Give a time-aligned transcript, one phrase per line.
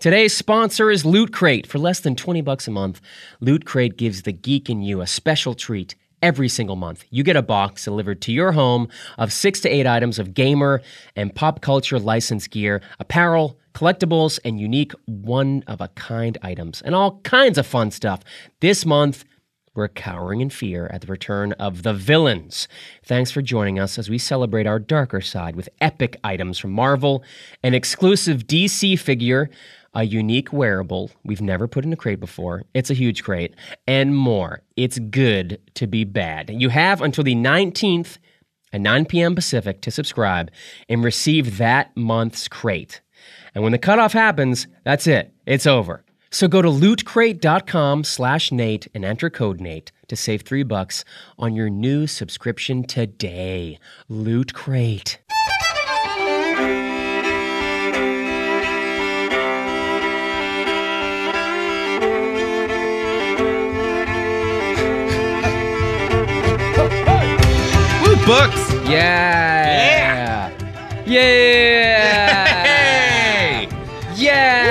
[0.00, 1.66] Today's sponsor is Loot Crate.
[1.66, 3.00] For less than 20 bucks a month,
[3.40, 7.04] Loot Crate gives the geek in you a special treat every single month.
[7.10, 8.86] You get a box delivered to your home
[9.18, 10.82] of 6 to 8 items of gamer
[11.16, 16.94] and pop culture licensed gear, apparel, collectibles, and unique one of a kind items, and
[16.94, 18.20] all kinds of fun stuff.
[18.60, 19.24] This month,
[19.74, 22.66] we're cowering in fear at the return of the villains.
[23.04, 27.22] Thanks for joining us as we celebrate our darker side with epic items from Marvel,
[27.62, 29.50] an exclusive DC figure,
[29.98, 32.62] a unique wearable we've never put in a crate before.
[32.72, 33.56] It's a huge crate,
[33.88, 34.62] and more.
[34.76, 36.50] It's good to be bad.
[36.50, 38.18] You have until the 19th
[38.72, 39.34] at 9 p.m.
[39.34, 40.52] Pacific to subscribe
[40.88, 43.00] and receive that month's crate.
[43.56, 45.34] And when the cutoff happens, that's it.
[45.46, 46.04] It's over.
[46.30, 51.04] So go to lootcrate.com slash Nate and enter code Nate to save three bucks
[51.40, 53.80] on your new subscription today.
[54.08, 55.18] Loot Crate.
[68.28, 68.72] Books.
[68.86, 70.50] Yeah.
[71.06, 72.46] Yeah.
[72.62, 73.68] Hey.
[74.14, 74.68] Yeah.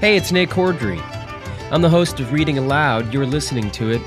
[0.00, 0.98] Hey, it's Nate Corddry.
[1.70, 3.12] I'm the host of Reading Aloud.
[3.12, 4.00] You're listening to it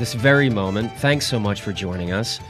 [0.00, 0.90] this very moment.
[0.98, 2.40] Thanks so much for joining us.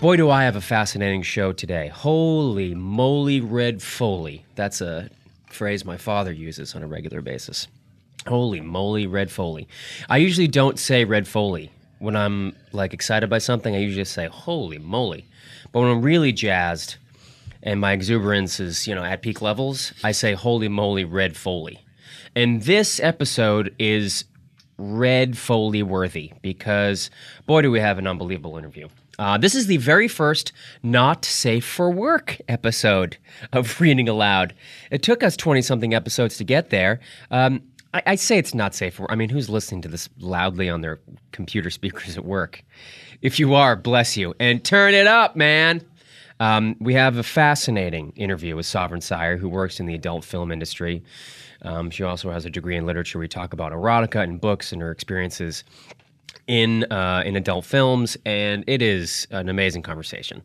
[0.00, 1.86] Boy, do I have a fascinating show today.
[1.86, 4.44] Holy moly, Red Foley.
[4.56, 5.08] That's a
[5.46, 7.68] phrase my father uses on a regular basis.
[8.26, 9.68] Holy moly, Red Foley.
[10.08, 11.70] I usually don't say Red Foley.
[11.98, 15.26] When I'm like excited by something, I usually say holy moly.
[15.72, 16.96] But when I'm really jazzed
[17.62, 21.80] and my exuberance is, you know, at peak levels, I say holy moly, Red Foley.
[22.36, 24.24] And this episode is
[24.76, 27.10] Red Foley worthy because
[27.46, 28.88] boy, do we have an unbelievable interview.
[29.18, 33.16] Uh, this is the very first not safe for work episode
[33.52, 34.54] of Reading Aloud.
[34.90, 37.00] It took us 20 something episodes to get there.
[37.30, 37.62] Um,
[37.94, 39.00] I, I say it's not safe.
[39.08, 41.00] I mean, who's listening to this loudly on their
[41.32, 42.62] computer speakers at work?
[43.22, 44.34] If you are, bless you.
[44.38, 45.82] And turn it up, man.
[46.40, 50.50] Um, we have a fascinating interview with Sovereign Syre, who works in the adult film
[50.50, 51.02] industry.
[51.62, 53.18] Um, she also has a degree in literature.
[53.20, 55.62] We talk about erotica and books and her experiences
[56.48, 60.42] in uh, in adult films, and it is an amazing conversation.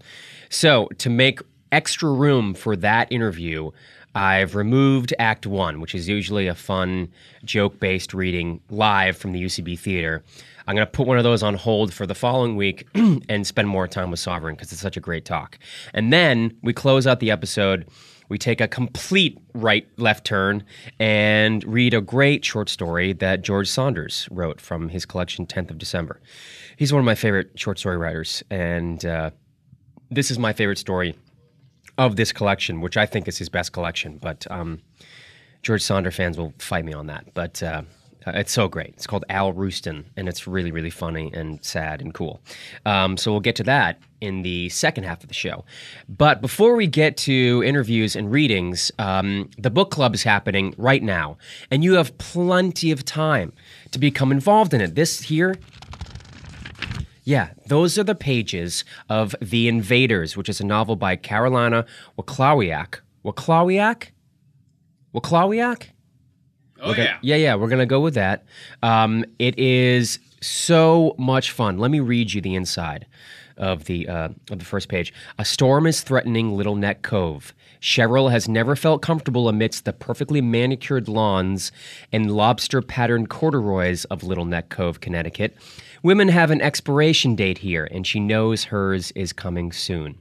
[0.49, 3.71] So to make extra room for that interview,
[4.15, 7.09] I've removed Act One, which is usually a fun
[7.45, 10.23] joke based reading live from the UCB theater.
[10.67, 13.67] I'm going to put one of those on hold for the following week and spend
[13.67, 15.57] more time with Sovereign because it's such a great talk.
[15.93, 17.87] And then we close out the episode.
[18.29, 20.63] We take a complete right left turn
[20.99, 25.79] and read a great short story that George Saunders wrote from his collection 10th of
[25.79, 26.21] December.
[26.77, 29.31] He's one of my favorite short story writers, and uh,
[30.11, 31.15] this is my favorite story
[31.99, 34.17] of this collection, which I think is his best collection.
[34.17, 34.81] But um,
[35.63, 37.33] George Saunders fans will fight me on that.
[37.33, 37.81] But uh,
[38.27, 38.93] it's so great.
[38.95, 42.39] It's called Al Roosten, and it's really, really funny and sad and cool.
[42.85, 45.65] Um, so we'll get to that in the second half of the show.
[46.07, 51.03] But before we get to interviews and readings, um, the book club is happening right
[51.03, 51.37] now,
[51.69, 53.51] and you have plenty of time
[53.91, 54.95] to become involved in it.
[54.95, 55.55] This here
[57.29, 61.85] yeah, those are the pages of The Invaders, which is a novel by Karolina
[62.17, 63.01] Waclawiak.
[63.23, 64.07] Waclawiak?
[65.13, 65.89] Waclawiak?
[66.81, 67.19] Oh yeah.
[67.21, 68.45] yeah, yeah, we're going to go with that.
[68.81, 71.77] Um, it is so much fun.
[71.77, 73.05] Let me read you the inside
[73.57, 75.13] of the uh, of the first page.
[75.37, 77.53] A storm is threatening Little Neck Cove.
[77.79, 81.71] Cheryl has never felt comfortable amidst the perfectly manicured lawns
[82.11, 85.55] and lobster patterned corduroys of Little Neck Cove, Connecticut.
[86.01, 90.19] Women have an expiration date here, and she knows hers is coming soon.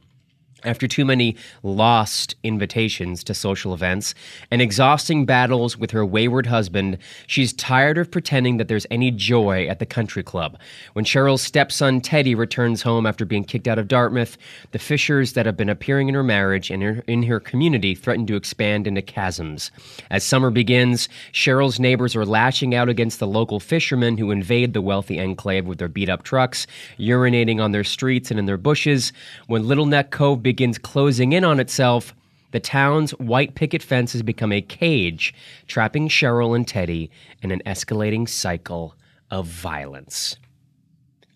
[0.65, 4.13] After too many lost invitations to social events
[4.51, 6.99] and exhausting battles with her wayward husband,
[7.29, 10.59] she's tired of pretending that there's any joy at the country club.
[10.95, 14.37] When Cheryl's stepson Teddy returns home after being kicked out of Dartmouth,
[14.73, 18.35] the fissures that have been appearing in her marriage and in her, community threaten to
[18.35, 19.71] expand into chasms.
[20.11, 24.83] As summer begins, Cheryl's neighbors are lashing out against the local fishermen who invade the
[24.83, 26.67] wealthy enclave with their beat up trucks,
[26.99, 29.13] urinating on their streets and in their bushes.
[29.47, 32.15] When Little Neck Cove begins closing in on itself,
[32.53, 35.35] the town's white picket fence has become a cage,
[35.67, 37.11] trapping Cheryl and Teddy
[37.43, 38.95] in an escalating cycle
[39.31, 40.39] of violence.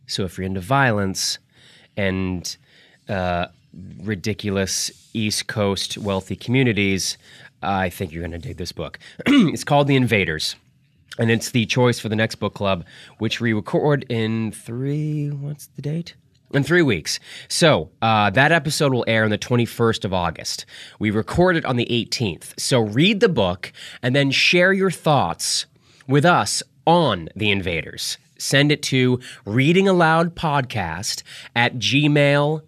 [0.07, 1.39] So, if you're into violence
[1.95, 2.57] and
[3.07, 3.49] uh,
[4.03, 7.19] ridiculous East Coast wealthy communities,
[7.63, 8.99] I think you're going to dig this book.
[9.27, 10.57] it's called The Invaders.
[11.19, 12.87] And it's the choice for the next book club,
[13.19, 15.29] which we record in three.
[15.29, 16.15] What's the date?
[16.53, 17.19] In three weeks.
[17.49, 20.67] So uh, that episode will air on the 21st of August.
[20.99, 22.61] We record it on the 18th.
[22.61, 23.73] So read the book
[24.03, 25.65] and then share your thoughts
[26.07, 28.19] with us on The Invaders.
[28.37, 31.23] Send it to readingaloudpodcast
[31.55, 32.63] at gmail.com.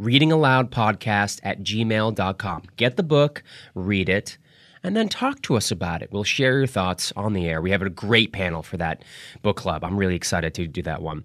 [0.00, 2.62] Readingaloudpodcast at gmail.com.
[2.76, 3.42] Get the book,
[3.74, 4.36] read it,
[4.82, 6.10] and then talk to us about it.
[6.12, 7.62] We'll share your thoughts on the air.
[7.62, 9.04] We have a great panel for that
[9.42, 9.84] book club.
[9.84, 11.24] I'm really excited to do that one.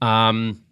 [0.00, 0.62] Um,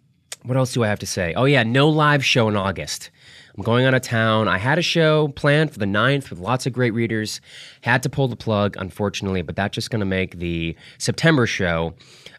[0.43, 1.33] what else do I have to say?
[1.35, 3.11] Oh, yeah, no live show in August.
[3.55, 4.47] I'm going out of town.
[4.47, 7.41] I had a show planned for the 9th with lots of great readers.
[7.81, 11.93] Had to pull the plug, unfortunately, but that's just going to make the September show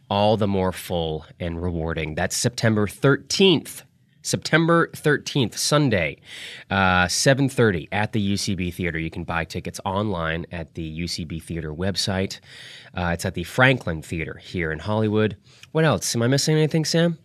[0.08, 2.14] all the more full and rewarding.
[2.14, 3.82] That's September 13th.
[4.22, 6.18] September 13th, Sunday,
[6.70, 8.98] uh, 7.30 at the UCB Theater.
[8.98, 12.40] You can buy tickets online at the UCB Theater website.
[12.94, 15.36] Uh, it's at the Franklin Theater here in Hollywood.
[15.72, 16.14] What else?
[16.14, 17.18] Am I missing anything, Sam?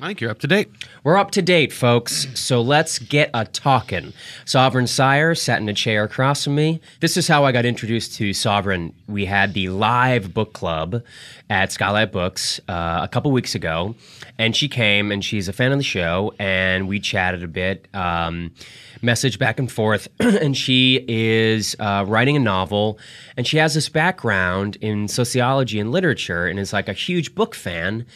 [0.00, 0.70] I think you're up to date.
[1.02, 2.28] We're up to date, folks.
[2.34, 4.12] So let's get a talking.
[4.44, 6.80] Sovereign Syre sat in a chair across from me.
[7.00, 8.94] This is how I got introduced to Sovereign.
[9.08, 11.02] We had the live book club
[11.50, 13.96] at Skylight Books uh, a couple weeks ago,
[14.38, 17.88] and she came and she's a fan of the show, and we chatted a bit,
[17.92, 18.52] um,
[19.02, 23.00] message back and forth, and she is uh, writing a novel,
[23.36, 27.56] and she has this background in sociology and literature, and is like a huge book
[27.56, 28.06] fan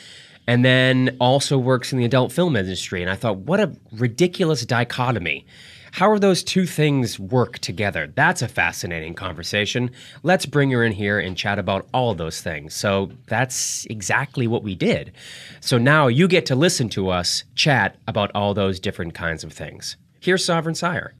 [0.46, 3.02] and then also works in the adult film industry.
[3.02, 5.46] And I thought, what a ridiculous dichotomy.
[5.92, 8.10] How are those two things work together?
[8.14, 9.90] That's a fascinating conversation.
[10.22, 12.72] Let's bring her in here and chat about all those things.
[12.72, 15.12] So that's exactly what we did.
[15.60, 19.52] So now you get to listen to us chat about all those different kinds of
[19.52, 19.96] things.
[20.18, 21.12] Here's Sovereign Syre.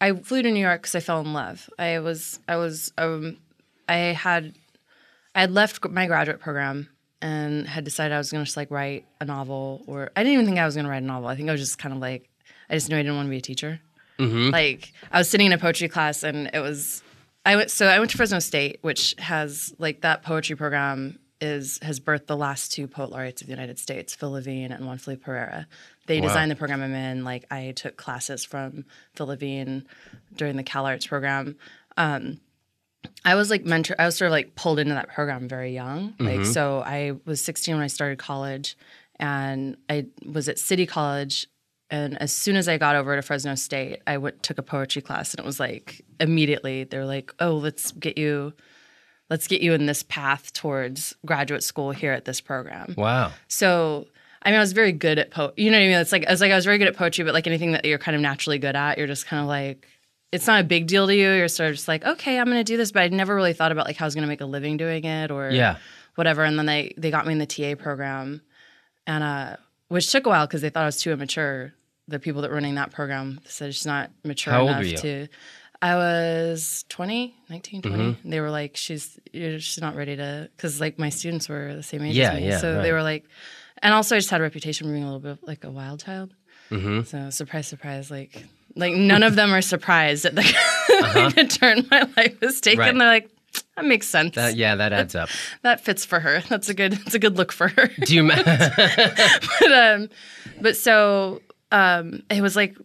[0.00, 1.70] I flew to New York because I fell in love.
[1.78, 3.36] I was, I was, um,
[3.88, 4.54] I had,
[5.36, 6.88] I had left my graduate program
[7.20, 10.34] and had decided I was going to just like write a novel, or I didn't
[10.34, 11.28] even think I was going to write a novel.
[11.28, 12.28] I think I was just kind of like,
[12.70, 13.80] I just knew I didn't want to be a teacher.
[14.18, 14.50] Mm-hmm.
[14.50, 17.02] Like I was sitting in a poetry class, and it was,
[17.46, 17.70] I went.
[17.70, 22.26] So I went to Fresno State, which has like that poetry program is has birthed
[22.26, 25.68] the last two poet laureates of the United States, Phil Levine and Juan Felipe Herrera.
[26.06, 26.26] They Wow.
[26.26, 27.22] designed the program I'm in.
[27.22, 28.84] Like I took classes from
[29.14, 29.86] Phil Levine
[30.34, 31.56] during the Cal Arts program.
[31.96, 32.40] Um,
[33.24, 33.94] I was like mentor.
[33.98, 36.14] I was sort of like pulled into that program very young.
[36.18, 36.52] Like mm-hmm.
[36.52, 38.76] so, I was 16 when I started college,
[39.18, 41.46] and I was at City College.
[41.90, 45.00] And as soon as I got over to Fresno State, I went took a poetry
[45.00, 48.52] class, and it was like immediately they were like, "Oh, let's get you,
[49.30, 53.32] let's get you in this path towards graduate school here at this program." Wow.
[53.48, 54.06] So,
[54.42, 55.52] I mean, I was very good at po.
[55.56, 55.96] You know what I mean?
[55.96, 57.86] It's like I was like I was very good at poetry, but like anything that
[57.86, 59.88] you're kind of naturally good at, you're just kind of like
[60.32, 61.30] it's not a big deal to you.
[61.32, 63.52] You're sort of just like, okay, I'm going to do this, but I never really
[63.54, 65.76] thought about like how I was going to make a living doing it or Yeah.
[66.16, 66.44] whatever.
[66.44, 68.42] And then they they got me in the TA program,
[69.06, 69.56] and uh,
[69.88, 71.72] which took a while because they thought I was too immature.
[72.08, 75.28] The people that were running that program said she's not mature How enough to.
[75.80, 77.96] I was 20, 19, 20.
[77.96, 78.30] Mm-hmm.
[78.30, 82.02] They were like, she's she's not ready to, because like my students were the same
[82.02, 82.48] age Yeah, as me.
[82.48, 82.82] yeah, so right.
[82.82, 83.24] they were like,
[83.82, 86.02] and also I just had a reputation for being a little bit like a wild
[86.02, 86.34] child.
[86.70, 87.02] Mm-hmm.
[87.04, 88.44] So surprise, surprise, like
[88.78, 90.42] like none of them are surprised at the,
[91.36, 92.80] the turn my life has taken.
[92.80, 92.90] Uh-huh.
[92.90, 92.98] Right.
[92.98, 93.30] They're like,
[93.76, 94.34] that makes sense.
[94.36, 95.28] That, yeah, that adds up.
[95.62, 96.42] That fits for her.
[96.48, 96.92] That's a good.
[96.92, 97.90] That's a good look for her.
[98.04, 98.28] Do you?
[99.60, 100.08] but um,
[100.60, 101.42] but so
[101.72, 102.76] um, it was like,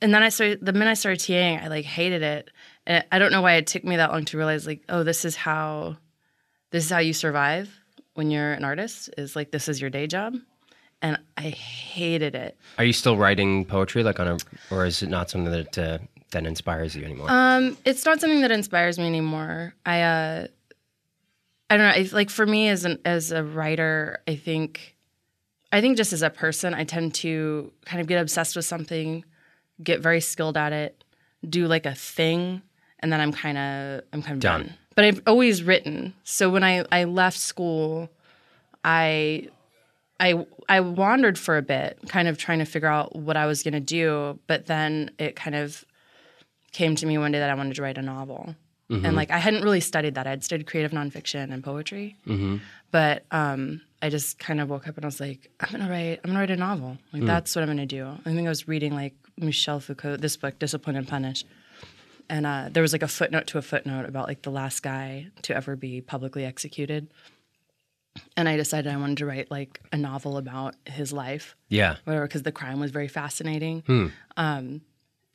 [0.00, 0.64] and then I started.
[0.64, 2.50] The minute I started TAing, I like hated it.
[2.86, 5.24] And I don't know why it took me that long to realize like, oh, this
[5.24, 5.96] is how,
[6.70, 7.70] this is how you survive
[8.12, 9.10] when you're an artist.
[9.16, 10.36] Is like this is your day job,
[11.04, 12.56] and I hated it.
[12.78, 14.38] Are you still writing poetry, like on a,
[14.70, 15.98] or is it not something that uh,
[16.30, 17.30] that inspires you anymore?
[17.30, 19.74] Um, it's not something that inspires me anymore.
[19.84, 20.46] I uh,
[21.68, 22.00] I don't know.
[22.00, 24.96] It's like for me as an as a writer, I think,
[25.72, 29.24] I think just as a person, I tend to kind of get obsessed with something,
[29.82, 31.04] get very skilled at it,
[31.46, 32.62] do like a thing,
[33.00, 34.62] and then I'm kind of I'm kind of Done.
[34.62, 34.74] done.
[34.94, 36.14] But I've always written.
[36.24, 38.08] So when I I left school,
[38.82, 39.48] I
[40.20, 43.62] I I wandered for a bit, kind of trying to figure out what I was
[43.62, 45.84] going to do, but then it kind of
[46.72, 48.54] came to me one day that I wanted to write a novel.
[48.90, 50.26] And like I hadn't really studied that.
[50.26, 52.16] I'd studied creative nonfiction and poetry.
[52.90, 56.20] But um, I just kind of woke up and I was like, I'm gonna write
[56.22, 56.98] I'm gonna write a novel.
[57.12, 58.06] Like that's what I'm gonna do.
[58.06, 61.44] I think I was reading like Michel Foucault, this book, Discipline and Punish.
[62.28, 65.28] And uh, there was like a footnote to a footnote about like the last guy
[65.42, 67.08] to ever be publicly executed.
[68.36, 71.96] And I decided I wanted to write like a novel about his life yeah.
[72.04, 73.82] whatever because the crime was very fascinating
[74.36, 74.80] um,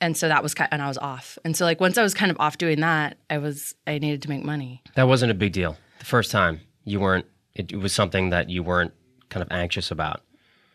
[0.00, 2.14] and so that was kind and i was off and so like once i was
[2.14, 5.34] kind of off doing that i was i needed to make money That wasn't a
[5.34, 5.76] big deal.
[5.98, 8.92] The first time you weren't, it, it was something that you weren't
[9.28, 10.22] kind of anxious about?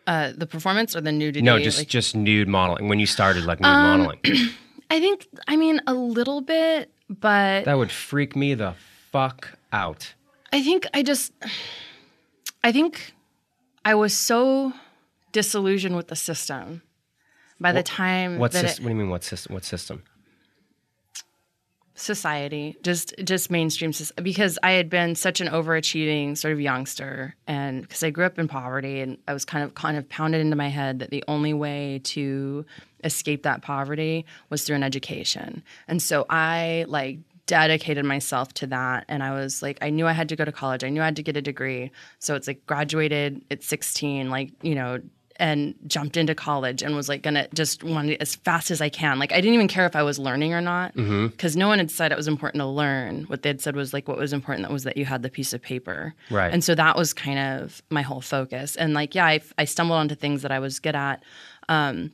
[0.06, 1.42] Uh, the performance or the nudity?
[1.42, 2.88] No, just like- just nude modeling.
[2.88, 4.20] When you started like nude Um, modeling,
[4.92, 5.28] I think.
[5.48, 8.76] I mean, a little bit, but that would freak me the
[9.12, 10.14] fuck out.
[10.54, 11.32] I think I just.
[12.66, 13.14] I think
[13.86, 14.74] I was so
[15.32, 16.82] disillusioned with the system
[17.60, 18.86] by the time What that it- system?
[18.86, 19.10] What do you mean?
[19.12, 19.54] What system?
[19.54, 20.02] What system?
[21.98, 27.34] society just just mainstream soc- because i had been such an overachieving sort of youngster
[27.48, 30.42] and because i grew up in poverty and i was kind of kind of pounded
[30.42, 32.66] into my head that the only way to
[33.06, 39.06] escape that poverty was through an education and so i like dedicated myself to that
[39.08, 41.06] and i was like i knew i had to go to college i knew i
[41.06, 45.00] had to get a degree so it's like graduated at 16 like you know
[45.38, 48.90] and jumped into college and was like gonna just want it as fast as I
[48.90, 49.20] can.
[49.20, 51.92] Like I didn't even care if I was learning or not because no one had
[51.92, 53.24] said it was important to learn.
[53.24, 55.30] What they had said was like what was important that was that you had the
[55.30, 56.14] piece of paper.
[56.30, 56.54] Right.
[56.54, 58.76] And so that was kind of my whole focus.
[58.76, 61.22] And like yeah, I, I stumbled onto things that I was good at.
[61.68, 62.12] Um,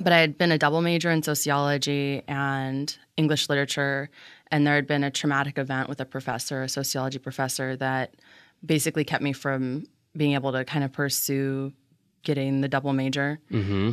[0.00, 4.08] but I had been a double major in sociology and English literature,
[4.50, 8.14] and there had been a traumatic event with a professor, a sociology professor, that
[8.64, 11.72] basically kept me from being able to kind of pursue
[12.22, 13.38] getting the double major.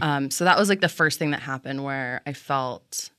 [0.04, 3.12] Um, so that was like the first thing that happened where I felt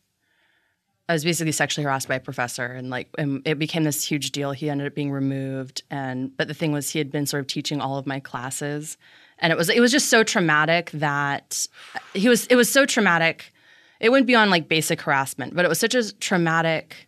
[1.09, 4.31] I was basically sexually harassed by a professor, and like and it became this huge
[4.31, 4.53] deal.
[4.53, 7.47] He ended up being removed, and but the thing was, he had been sort of
[7.47, 8.99] teaching all of my classes,
[9.39, 11.67] and it was it was just so traumatic that
[12.13, 13.55] he was it was so traumatic.
[14.01, 17.08] It went beyond like basic harassment, but it was such a traumatic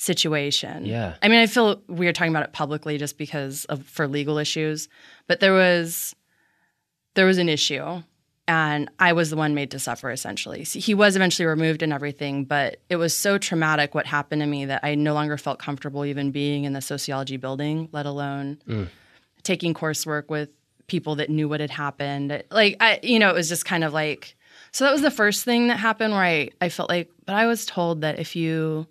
[0.00, 0.86] situation.
[0.86, 1.16] Yeah.
[1.22, 4.88] I mean, I feel weird talking about it publicly just because of for legal issues,
[5.26, 6.16] but there was
[7.14, 8.02] there was an issue
[8.48, 10.64] and I was the one made to suffer essentially.
[10.64, 14.46] So he was eventually removed and everything, but it was so traumatic what happened to
[14.46, 18.58] me that I no longer felt comfortable even being in the sociology building, let alone
[18.66, 18.88] mm.
[19.42, 20.48] taking coursework with
[20.86, 22.42] people that knew what had happened.
[22.50, 24.34] Like I you know, it was just kind of like
[24.72, 27.46] so that was the first thing that happened where I, I felt like but I
[27.46, 28.86] was told that if you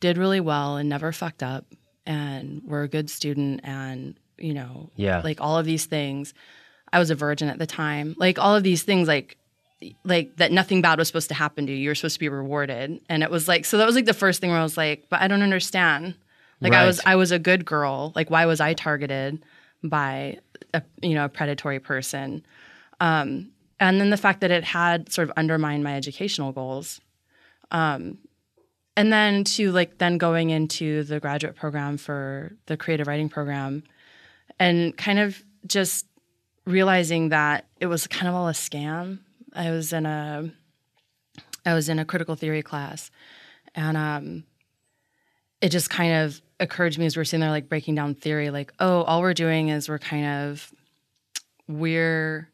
[0.00, 1.66] did really well and never fucked up
[2.06, 5.20] and were a good student and, you know, Yeah.
[5.22, 6.34] like all of these things.
[6.92, 8.14] I was a virgin at the time.
[8.18, 9.36] Like all of these things like
[10.04, 11.78] like that nothing bad was supposed to happen to you.
[11.78, 13.00] You were supposed to be rewarded.
[13.08, 15.06] And it was like so that was like the first thing where I was like,
[15.08, 16.14] but I don't understand.
[16.60, 18.12] Like I was I was a good girl.
[18.14, 19.42] Like why was I targeted
[19.82, 20.38] by
[20.74, 22.44] a you know, a predatory person?
[23.00, 27.00] Um and then the fact that it had sort of undermined my educational goals.
[27.70, 28.18] Um
[29.00, 33.82] and then to like then going into the graduate program for the creative writing program
[34.58, 36.04] and kind of just
[36.66, 39.20] realizing that it was kind of all a scam.
[39.54, 40.50] I was in a
[41.64, 43.10] I was in a critical theory class
[43.74, 44.44] and um
[45.62, 48.14] it just kind of occurred to me as we are sitting there like breaking down
[48.14, 50.74] theory like oh all we're doing is we're kind of
[51.66, 52.50] we're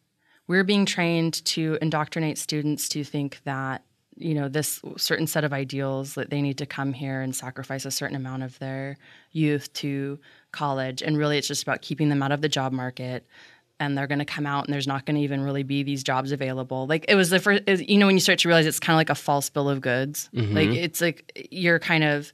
[0.47, 3.83] we're being trained to indoctrinate students to think that
[4.16, 7.85] you know this certain set of ideals that they need to come here and sacrifice
[7.85, 8.96] a certain amount of their
[9.32, 10.18] youth to
[10.52, 11.02] college.
[11.02, 13.26] And really it's just about keeping them out of the job market.
[13.78, 16.02] And they're going to come out and there's not going to even really be these
[16.02, 16.87] jobs available.
[16.87, 18.94] Like it was the first it- you know when you start to realize it's kind
[18.94, 20.30] of like a false bill of goods.
[20.35, 20.54] Mm-hmm.
[20.54, 22.32] Like it's like you're kind of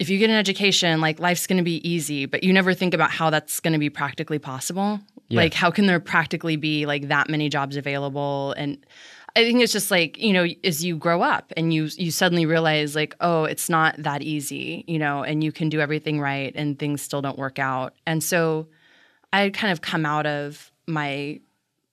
[0.00, 2.92] if you get an education, like life's going to be easy, but you never think
[2.92, 4.98] about how that's going to be practically possible.
[5.30, 8.52] Like, how can there practically be like that many jobs available?
[8.56, 8.84] And
[9.34, 12.46] I think it's just like you know, as you grow up and you you suddenly
[12.46, 16.52] realize like, oh, it's not that easy, you know, and you can do everything right
[16.54, 17.94] and things still don't work out.
[18.06, 18.68] And so,
[19.32, 21.40] I had kind of come out of my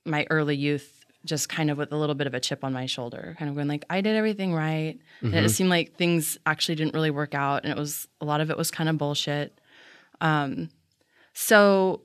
[0.05, 2.85] my early youth just kind of with a little bit of a chip on my
[2.85, 4.97] shoulder, kind of going like, I did everything right.
[5.35, 7.63] And it seemed like things actually didn't really work out.
[7.63, 9.59] And it was a lot of it was kind of bullshit.
[10.21, 10.69] Um,
[11.33, 12.01] so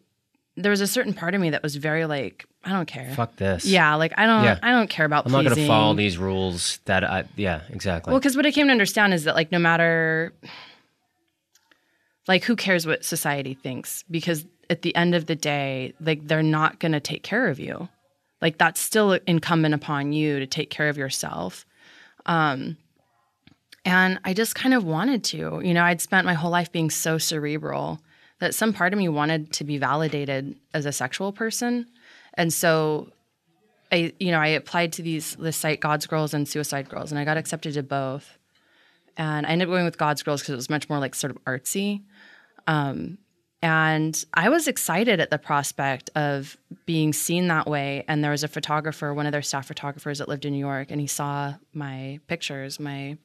[0.56, 3.12] there was a certain part of me that was very like, I don't care.
[3.14, 3.64] Fuck this.
[3.64, 4.58] Yeah, like I don't Yeah.
[4.62, 8.10] I don't care about I'm not going to follow these rules that I, yeah, exactly.
[8.12, 10.32] Well, because what I came to understand is that like no matter
[12.26, 16.42] like who cares what society thinks because at the end of the day like they're
[16.42, 17.88] not going to take care of you
[18.40, 21.66] like that's still incumbent upon you to take care of yourself
[22.26, 22.76] um
[23.84, 26.90] and i just kind of wanted to you know i'd spent my whole life being
[26.90, 28.00] so cerebral
[28.40, 31.86] that some part of me wanted to be validated as a sexual person
[32.34, 33.08] and so
[33.90, 37.18] i you know i applied to these this site god's girls and suicide girls and
[37.18, 38.38] i got accepted to both
[39.16, 41.30] and I ended up going with God's Girls because it was much more like sort
[41.30, 42.02] of artsy.
[42.66, 43.18] Um,
[43.62, 48.04] and I was excited at the prospect of being seen that way.
[48.08, 50.90] And there was a photographer, one of their staff photographers that lived in New York,
[50.90, 53.16] and he saw my pictures, my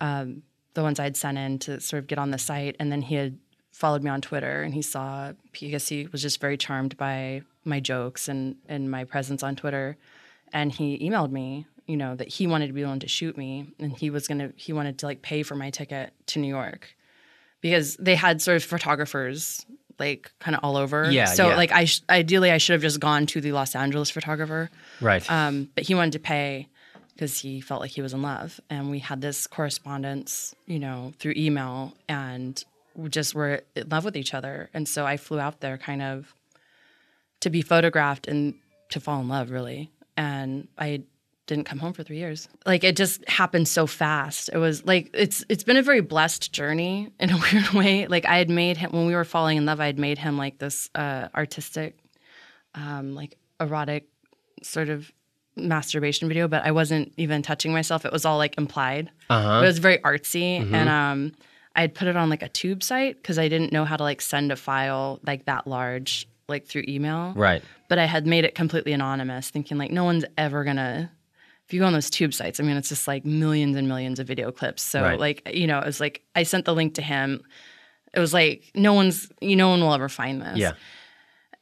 [0.00, 0.42] um,
[0.74, 3.14] the ones I'd sent in to sort of get on the site, and then he
[3.16, 3.38] had
[3.72, 7.42] followed me on Twitter and he saw I guess he was just very charmed by
[7.64, 9.96] my jokes and and my presence on Twitter
[10.52, 13.66] and he emailed me you know that he wanted to be willing to shoot me
[13.80, 16.94] and he was gonna he wanted to like pay for my ticket to New York
[17.60, 19.64] because they had sort of photographers
[19.98, 21.56] like kind of all over Yeah, so yeah.
[21.56, 25.28] like I sh- ideally I should have just gone to the Los Angeles photographer Right.
[25.30, 26.68] um, but he wanted to pay
[27.14, 28.58] because he felt like he was in love.
[28.70, 32.62] And we had this correspondence, you know, through email and
[33.08, 34.70] just were in love with each other.
[34.74, 36.34] And so I flew out there kind of
[37.40, 38.54] to be photographed and
[38.90, 39.90] to fall in love, really.
[40.16, 41.02] And I
[41.46, 42.48] didn't come home for three years.
[42.64, 44.48] Like it just happened so fast.
[44.52, 48.06] It was like it's it's been a very blessed journey in a weird way.
[48.06, 50.38] Like I had made him when we were falling in love, I had made him
[50.38, 51.98] like this uh, artistic,
[52.74, 54.06] um, like erotic
[54.62, 55.10] sort of
[55.56, 58.04] masturbation video, but I wasn't even touching myself.
[58.04, 59.10] It was all like implied.
[59.28, 59.60] Uh-huh.
[59.62, 61.32] It was very artsy, and um,
[61.74, 64.02] I had put it on like a tube site because I didn't know how to
[64.02, 67.32] like send a file like that large like through email.
[67.34, 67.62] right.
[67.88, 71.10] But I had made it completely anonymous, thinking like no one's ever gonna.
[71.66, 74.18] If you go on those tube sites, I mean, it's just like millions and millions
[74.18, 74.82] of video clips.
[74.82, 75.18] So Right.
[75.18, 77.42] like you know, it was like I sent the link to him.
[78.14, 80.72] It was like no one's, you, no one will ever find this Yeah.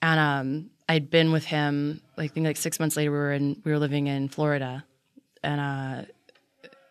[0.02, 2.00] and um, I'd been with him.
[2.16, 4.84] Like, I think like six months later, we were in we were living in Florida,
[5.44, 6.02] and uh,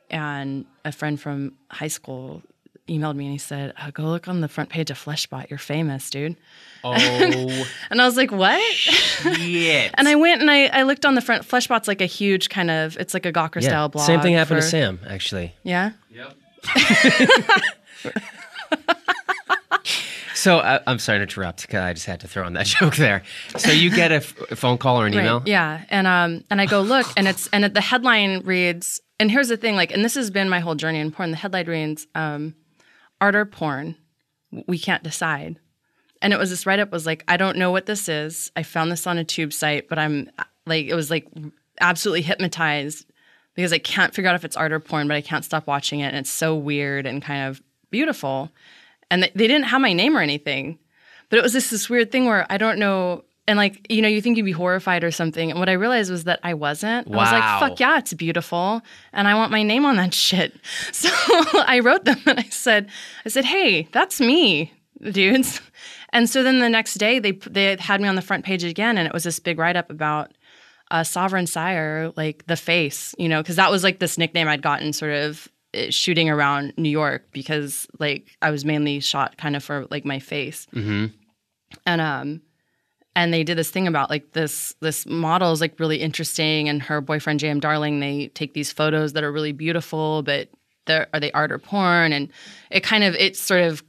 [0.09, 2.41] and a friend from high school
[2.89, 5.49] emailed me and he said, uh, "Go look on the front page of Fleshbot.
[5.49, 6.35] You're famous, dude."
[6.83, 6.93] Oh
[7.89, 9.91] And I was like, "What?" shit.
[9.97, 11.43] and I went and I, I looked on the front.
[11.43, 13.69] Fleshbot's like a huge kind of it's like a Gawker yeah.
[13.69, 14.05] style blog.
[14.05, 15.53] Same thing happened to Sam, actually.
[15.63, 15.91] Yeah.
[16.11, 16.35] Yep.
[20.39, 22.95] So I, I'm sorry to interrupt because I just had to throw in that joke
[22.95, 23.23] there.
[23.57, 25.39] So you get a, f- a phone call or an email?
[25.39, 25.47] Right.
[25.47, 25.83] Yeah.
[25.89, 29.57] And um and I go look and it's and the headline reads and here's the
[29.57, 31.31] thing like and this has been my whole journey in porn.
[31.31, 32.55] The headline reads um
[33.21, 33.95] art or porn.
[34.67, 35.59] We can't decide.
[36.21, 38.51] And it was this write up was like I don't know what this is.
[38.55, 40.29] I found this on a tube site, but I'm
[40.65, 41.27] like it was like
[41.79, 43.05] absolutely hypnotized
[43.55, 46.01] because I can't figure out if it's art or porn, but I can't stop watching
[46.01, 48.51] it and it's so weird and kind of beautiful.
[49.11, 50.77] And they, didn't have my name or anything
[51.29, 53.23] but it was just this weird thing where I don't know.
[53.49, 55.49] And like, you know, you think you'd be horrified or something.
[55.49, 57.07] And what I realized was that I wasn't.
[57.07, 58.81] I was like, fuck yeah, it's beautiful.
[59.11, 60.53] And I want my name on that shit.
[60.91, 61.09] So
[61.65, 62.89] I wrote them and I said,
[63.25, 65.61] I said, hey, that's me, dudes.
[66.13, 68.97] And so then the next day they they had me on the front page again,
[68.97, 70.31] and it was this big write up about
[70.91, 74.61] uh, Sovereign Syre, like the face, you know, because that was like this nickname I'd
[74.61, 79.55] gotten sort of uh, shooting around New York because like I was mainly shot kind
[79.55, 80.65] of for like my face
[81.85, 82.41] and um
[83.19, 86.69] and they did this thing about like this this model is like really interesting.
[86.69, 90.49] And her boyfriend JM Darling they take these photos that are really beautiful but
[90.87, 92.13] are they art or porn?
[92.13, 92.31] And
[92.71, 93.83] it kind of it sort of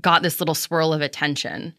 [0.00, 1.74] got this little swirl of attention.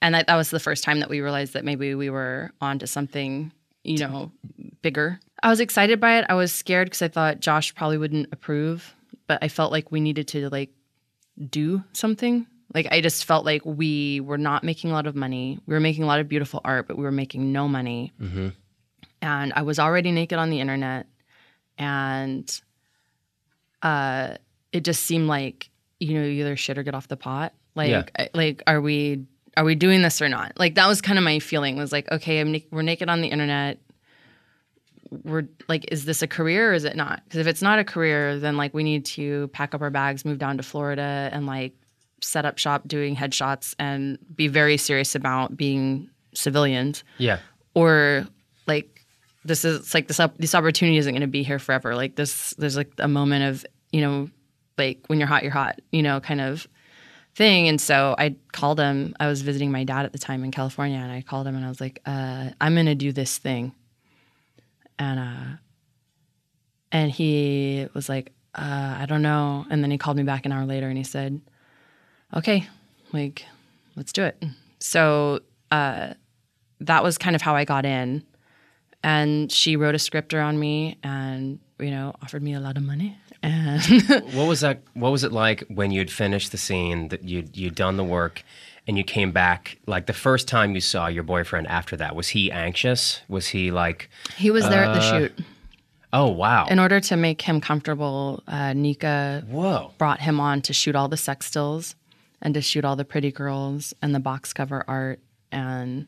[0.00, 2.86] And that, that was the first time that we realized that maybe we were onto
[2.86, 3.52] something
[3.84, 4.32] you know
[4.80, 5.20] bigger.
[5.42, 6.26] I was excited by it.
[6.30, 8.94] I was scared because i thought josh probably wouldn't approve
[9.26, 10.70] but i felt like we needed to like
[11.50, 12.46] do something.
[12.74, 15.58] Like I just felt like we were not making a lot of money.
[15.66, 18.12] We were making a lot of beautiful art, but we were making no money.
[19.20, 21.06] And I was already naked on the internet,
[21.78, 22.60] and
[23.82, 24.36] uh,
[24.72, 27.52] it just seemed like you know either shit or get off the pot.
[27.74, 28.02] Like Yeah.
[28.18, 29.24] I- like are we
[29.56, 30.52] are we doing this or not?
[30.58, 31.76] Like that was kind of my feeling.
[31.76, 33.78] Was like okay, I'm na- we're naked on the internet
[35.24, 37.22] we're like, is this a career or is it not?
[37.24, 40.24] Because if it's not a career, then like we need to pack up our bags,
[40.24, 41.74] move down to Florida, and like
[42.22, 47.04] set up shop doing headshots and be very serious about being civilians.
[47.18, 47.38] Yeah.
[47.74, 48.26] Or
[48.66, 49.04] like
[49.44, 51.94] this is like this up this opportunity isn't going to be here forever.
[51.94, 54.30] Like this, there's like a moment of you know,
[54.78, 56.66] like when you're hot, you're hot, you know, kind of
[57.34, 57.68] thing.
[57.68, 59.14] And so I called him.
[59.20, 61.64] I was visiting my dad at the time in California, and I called him and
[61.64, 63.72] I was like, uh, "I'm going to do this thing."
[64.98, 65.56] And uh,
[66.90, 70.52] and he was like, uh, "I don't know." And then he called me back an
[70.52, 71.40] hour later, and he said,
[72.34, 72.68] "Okay,
[73.12, 73.44] like,
[73.96, 74.42] let's do it."
[74.78, 75.40] So
[75.70, 76.14] uh,
[76.80, 78.24] that was kind of how I got in.
[79.04, 82.82] And she wrote a script around me, and you know, offered me a lot of
[82.82, 83.18] money.
[83.44, 83.82] And
[84.34, 84.82] What was that?
[84.94, 88.44] What was it like when you'd finished the scene that you'd you'd done the work,
[88.86, 89.78] and you came back?
[89.84, 93.20] Like the first time you saw your boyfriend after that, was he anxious?
[93.28, 95.32] Was he like, he was there at the shoot.
[96.12, 100.72] oh wow, In order to make him comfortable, uh, Nica whoa, brought him on to
[100.72, 101.96] shoot all the sex stills
[102.42, 106.06] and to shoot all the pretty girls and the box cover art and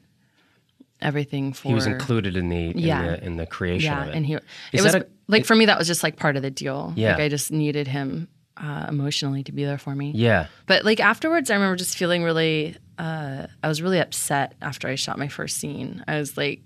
[1.00, 3.02] everything for he was included in the in Yeah.
[3.16, 4.14] the, in the creation yeah of it.
[4.14, 6.36] and he it Is was that a- like for me that was just like part
[6.36, 7.12] of the deal Yeah.
[7.12, 10.12] like i just needed him uh, emotionally to be there for me.
[10.14, 10.46] Yeah.
[10.68, 12.76] But like afterwards, I remember just feeling really.
[12.96, 16.04] Uh, I was really upset after I shot my first scene.
[16.06, 16.60] I was like,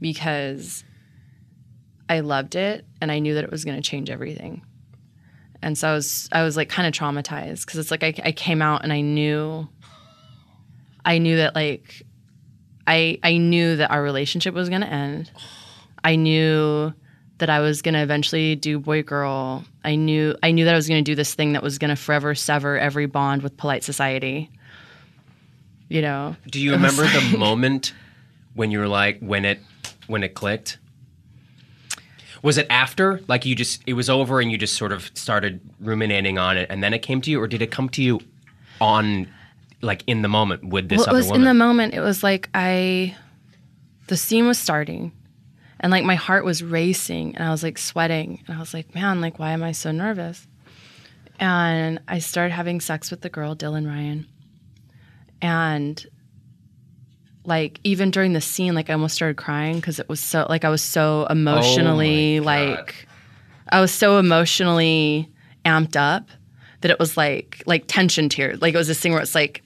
[0.00, 0.84] because
[2.08, 4.62] I loved it and I knew that it was going to change everything.
[5.62, 8.32] And so I was, I was like kind of traumatized because it's like I, I
[8.32, 9.68] came out and I knew,
[11.04, 12.02] I knew that like,
[12.86, 15.30] I, I knew that our relationship was going to end.
[16.02, 16.92] I knew
[17.40, 19.64] that I was going to eventually do boy girl.
[19.84, 21.88] I knew I knew that I was going to do this thing that was going
[21.88, 24.50] to forever sever every bond with polite society.
[25.88, 26.36] You know.
[26.48, 27.92] Do you remember the moment
[28.54, 29.58] when you were like when it
[30.06, 30.78] when it clicked?
[32.42, 35.60] Was it after like you just it was over and you just sort of started
[35.78, 38.20] ruminating on it and then it came to you or did it come to you
[38.80, 39.28] on
[39.82, 41.42] like in the moment with this well, it was woman?
[41.42, 41.94] in the moment.
[41.94, 43.16] It was like I,
[44.08, 45.12] the scene was starting,
[45.80, 48.94] and like my heart was racing, and I was like sweating, and I was like,
[48.94, 50.46] man, like why am I so nervous?
[51.38, 54.26] And I started having sex with the girl, Dylan Ryan,
[55.40, 56.04] and
[57.44, 60.64] like even during the scene, like I almost started crying because it was so like
[60.64, 63.06] I was so emotionally Oh like
[63.70, 65.28] I was so emotionally
[65.64, 66.28] amped up
[66.80, 68.60] that it was like like tension tears.
[68.60, 69.62] Like it was this thing where it's like,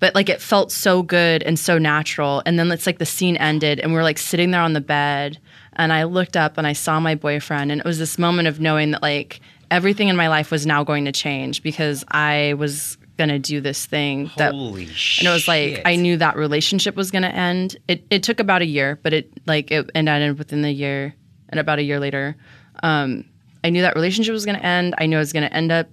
[0.00, 2.42] but like it felt so good and so natural.
[2.46, 4.80] And then it's like the scene ended and we are like sitting there on the
[4.80, 5.38] bed
[5.74, 8.60] and I looked up and I saw my boyfriend and it was this moment of
[8.60, 12.96] knowing that like everything in my life was now going to change because I was
[13.18, 15.20] gonna do this thing that Holy shit.
[15.22, 17.76] and it was like I knew that relationship was to end.
[17.88, 21.14] It it took about a year, but it like it ended within the year,
[21.48, 22.36] and about a year later,
[22.82, 23.24] um,
[23.64, 24.94] I knew that relationship was to end.
[24.98, 25.88] I knew I was to end up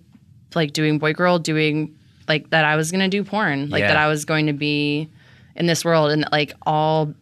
[0.56, 1.96] like doing boy girl, doing
[2.28, 2.66] like that.
[2.66, 3.90] I was to do porn, like Yeah.
[3.90, 3.98] that.
[3.98, 5.10] I was going to be
[5.56, 7.14] in this world, and like all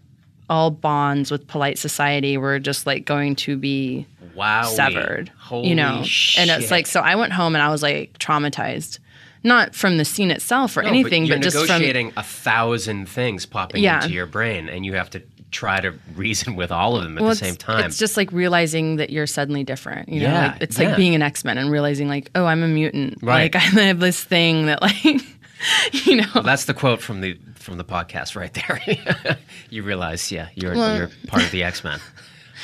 [0.49, 4.05] all bonds with polite society were just like going to be
[4.35, 5.29] wow severed.
[5.37, 6.47] Holy you know, shit.
[6.47, 7.01] and it's like so.
[7.01, 8.99] I went home and I was like traumatized,
[9.43, 12.23] not from the scene itself or No, anything, but, but, you're just from negotiating a
[12.23, 14.01] thousand things popping Yeah.
[14.03, 15.21] into your brain and you have to
[15.51, 17.85] try to reason with all of them at Well, the same time.
[17.85, 20.09] It's just like realizing that you're suddenly different.
[20.09, 20.89] You know, Yeah, like, it's yeah.
[20.89, 23.19] like being an X Men and realizing like, oh, I'm a mutant.
[23.21, 23.53] Right.
[23.53, 25.03] Like I have this thing that like,
[26.05, 26.41] you know.
[26.43, 29.37] That's the quote from the from the podcast right there.
[29.69, 31.99] you realize, yeah, you're Well- you're part of the X Men.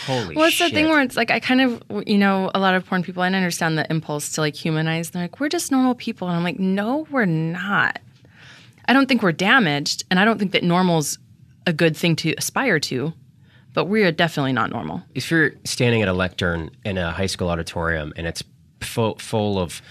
[0.06, 0.72] Holy Well, it's shit!
[0.72, 3.22] the thing where it's like I kind of, you know, a lot of porn people.
[3.24, 5.12] I understand the impulse to like humanize.
[5.12, 8.00] They're like, we're just normal people, and I'm like, no, we're not.
[8.86, 11.18] I don't think we're damaged, and I don't think that normal's
[11.66, 13.14] a good thing to aspire to,
[13.74, 15.02] but we are definitely not normal.
[15.16, 18.44] if you're standing at a lectern in a high school auditorium and it's
[18.82, 19.82] full, full of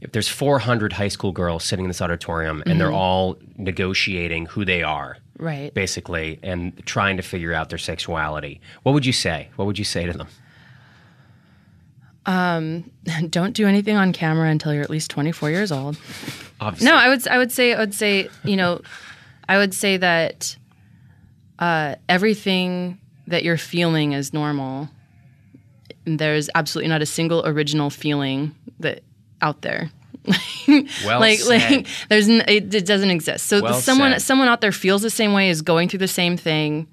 [0.00, 2.78] if there's 400 high school girls sitting in this auditorium and Mm-hmm.
[2.78, 5.72] they're all negotiating who they are Right.
[5.74, 9.84] basically and trying to figure out their sexuality what would you say what would you
[9.84, 10.28] say to them
[13.30, 15.98] Don't do anything on camera until you're at least 24 years old.
[16.60, 18.82] obviously No, I would I would say I would say you know,
[19.48, 20.56] I would say that
[21.58, 24.88] uh, everything that you're feeling is normal.
[26.04, 29.02] There's absolutely not a single original feeling that
[29.42, 29.90] out there.
[31.04, 31.48] well like said.
[31.70, 33.46] like there's n- it, it doesn't exist.
[33.46, 34.22] So Well someone said.
[34.22, 36.86] someone out there feels the same way is going through the same thing.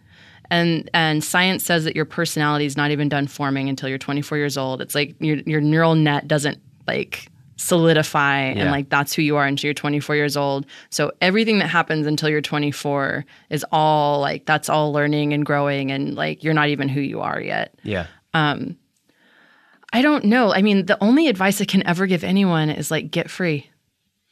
[0.49, 4.37] And and science says that your personality is not even done forming until you're 24
[4.37, 4.81] years old.
[4.81, 8.61] It's like your your neural net doesn't like solidify Yeah.
[8.61, 10.65] and like that's who you are until you're 24 years old.
[10.89, 15.91] So everything that happens until you're 24 is all like that's all learning and growing
[15.91, 17.75] and like you're not even who you are yet.
[17.83, 18.77] yeah um,
[19.97, 20.53] I don't know.
[20.53, 23.67] I mean, the only advice I can ever give anyone is like get free.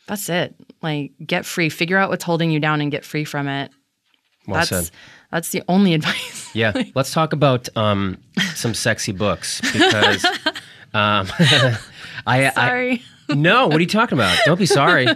[0.08, 0.54] That's it.
[0.84, 1.70] Like get free.
[1.70, 3.72] Figure out what's holding you down and get free from it.
[4.48, 4.92] well that's said
[5.32, 6.52] that's the only advice.
[6.54, 8.18] yeah let's talk about um,
[8.54, 10.24] some sexy books because
[10.94, 11.28] um,
[12.28, 13.04] I, I Sorry.
[13.30, 14.38] no, what are you talking about?
[14.46, 15.08] Don't be sorry.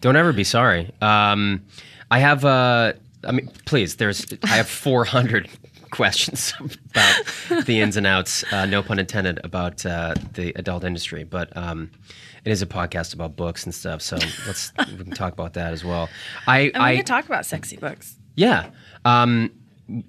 [0.00, 0.92] Don't ever be sorry.
[1.02, 1.64] Um,
[2.12, 2.92] I have, uh,
[3.24, 5.48] I mean, please, there's, I have 400
[5.90, 6.52] questions
[6.90, 11.24] about the ins and outs, uh, no pun intended, about uh, the adult industry.
[11.24, 11.90] But um,
[12.44, 14.02] it is a podcast about books and stuff.
[14.02, 16.08] So let's, we can talk about that as well.
[16.46, 18.16] I, And we I, can talk about sexy books.
[18.34, 18.70] yeah.
[19.04, 19.52] Um,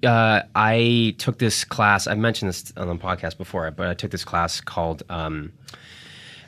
[0.02, 2.08] uh, I took this class.
[2.08, 5.52] I've mentioned this on the podcast before, but I took this class called um,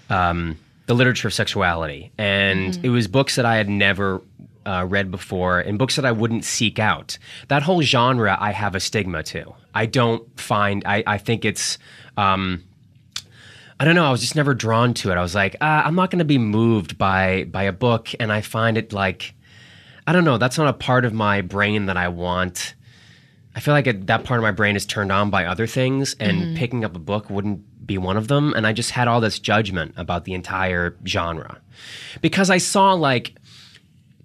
[0.09, 4.21] um, "The Literature of Sexuality," and it was books that I had never
[4.71, 7.19] uh, read before, and books that I wouldn't seek out.
[7.49, 9.55] That whole genre, I have a stigma to.
[9.75, 10.83] I don't find.
[10.87, 11.79] I, I think it's.
[12.17, 12.65] Um,
[13.81, 14.05] I don't know.
[14.07, 15.15] I was just never drawn to it.
[15.17, 18.31] I was like, uh, I'm not going to be moved by by a book, and
[18.31, 19.35] I find it like,
[20.07, 20.39] I don't know.
[20.39, 22.75] That's not a part of my brain that I want
[23.57, 26.15] I feel like it, that part of my brain is turned on by other things,
[26.21, 26.55] and Mm-hmm.
[26.57, 28.55] picking up a book wouldn't be one of them.
[28.55, 31.59] And I just had all this judgment about the entire genre
[32.21, 33.35] because I saw like.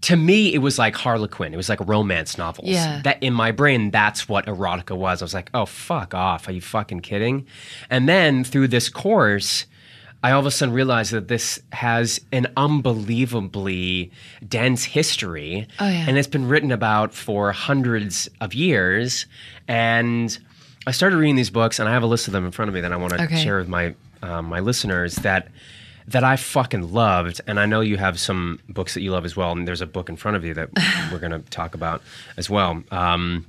[0.10, 1.54] To me, it was like Harlequin.
[1.54, 2.68] It was like romance novels.
[2.70, 3.02] Yeah.
[3.04, 5.22] That in my brain, that's what erotica was.
[5.22, 6.48] I was like, oh fuck off.
[6.48, 7.46] Are you fucking kidding?
[7.90, 9.66] And then through this course,
[10.24, 14.12] I all of a sudden realized that this has an unbelievably
[14.48, 15.68] dense history.
[15.80, 16.06] Oh, yeah.
[16.08, 19.26] And it's been written about for hundreds of years.
[19.68, 20.38] And
[20.88, 22.76] I started reading these books, and I have a list of them in front of
[22.76, 23.44] me that I want to Okay.
[23.44, 25.50] share with my um, my listeners that
[26.08, 27.42] that I fucking loved.
[27.48, 29.52] And I know you have some books that you love as well.
[29.52, 30.70] And there's a book in front of you that
[31.12, 32.02] we're going to talk about
[32.38, 32.84] as well.
[32.92, 33.46] Um,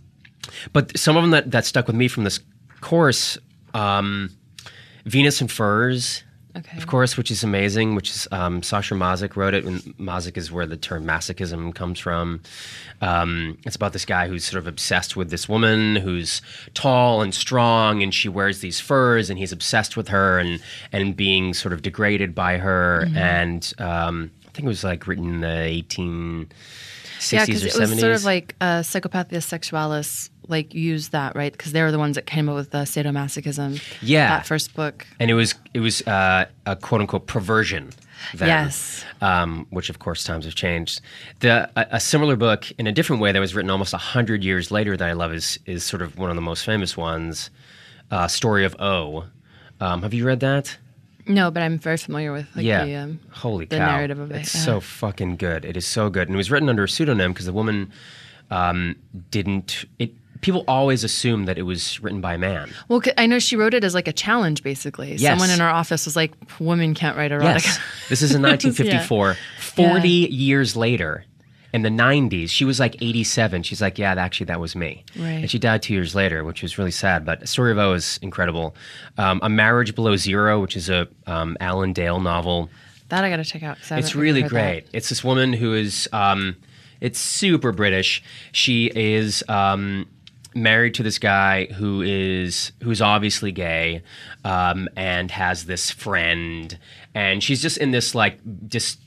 [0.73, 2.41] but some of them that, that stuck with me from this
[2.81, 3.39] course
[3.75, 4.31] um,
[5.05, 6.25] Venus in Furs,
[6.57, 6.79] Okay.
[6.79, 10.65] of course, which is amazing, which is um, Sacher-Masoch wrote it, and Masoch is where
[10.65, 12.41] the term masochism comes from.
[13.03, 16.41] Um, it's about this guy who's sort of obsessed with this woman who's
[16.73, 20.61] tall and strong, and she wears these furs, and he's obsessed with her and
[20.93, 23.07] and being sort of degraded by her.
[23.15, 27.83] And um, I think it was like written in the eighteen Yeah, sixties because or
[27.83, 31.91] it was sort of like uh, Psychopathia Sexualis, like used that right because they were
[31.93, 33.83] the ones that came up with the sadomasochism.
[34.03, 34.29] Yeah.
[34.29, 35.07] that first book.
[35.21, 37.91] and it was it was uh, a quote unquote perversion.
[38.35, 39.05] Then, Yes.
[39.21, 41.01] um, which of course times have changed.
[41.41, 44.71] The a, a similar book in a different way that was written almost hundred years
[44.71, 47.51] later that I love is is sort of one of the most famous ones,
[48.11, 49.25] uh, Story of O.
[49.81, 50.77] Um, have you read that?
[51.29, 52.85] No, but I'm very familiar with like yeah.
[52.85, 53.87] the um, Holy the cow!
[53.87, 54.61] narrative of it, It's yeah.
[54.63, 55.65] so fucking good.
[55.65, 57.93] It is so good, and it was written under a pseudonym because the woman
[58.51, 58.97] um,
[59.31, 59.85] didn't.
[59.99, 62.71] It people always assume that it was written by a man.
[62.89, 65.15] Well, I know she wrote it as like a challenge, basically.
[65.15, 65.33] Yes.
[65.39, 67.79] Someone in our office was like, "Women can't write erotica." Yes.
[68.09, 69.37] This is in 1954.
[69.61, 71.25] 40 years later,
[71.73, 73.63] in the 90s, she was like 87.
[73.63, 75.05] She's like, yeah, actually, that was me.
[75.15, 75.29] Right.
[75.33, 77.27] And she died two years later, which was really sad.
[77.27, 78.75] But Story of O is incredible.
[79.19, 82.71] Um, a Marriage Below Zero, which is a um, Alan Dale novel.
[83.11, 83.77] That I got to check out.
[83.91, 84.87] I It's really great.
[84.87, 84.97] that.
[84.97, 86.57] It's this woman who is, um,
[87.01, 88.23] it's super British.
[88.53, 90.07] She is um,
[90.57, 94.03] married to this guy who is who's obviously gay,
[94.45, 96.79] um, and has this friend,
[97.15, 98.39] and she's just in this like
[98.69, 99.01] just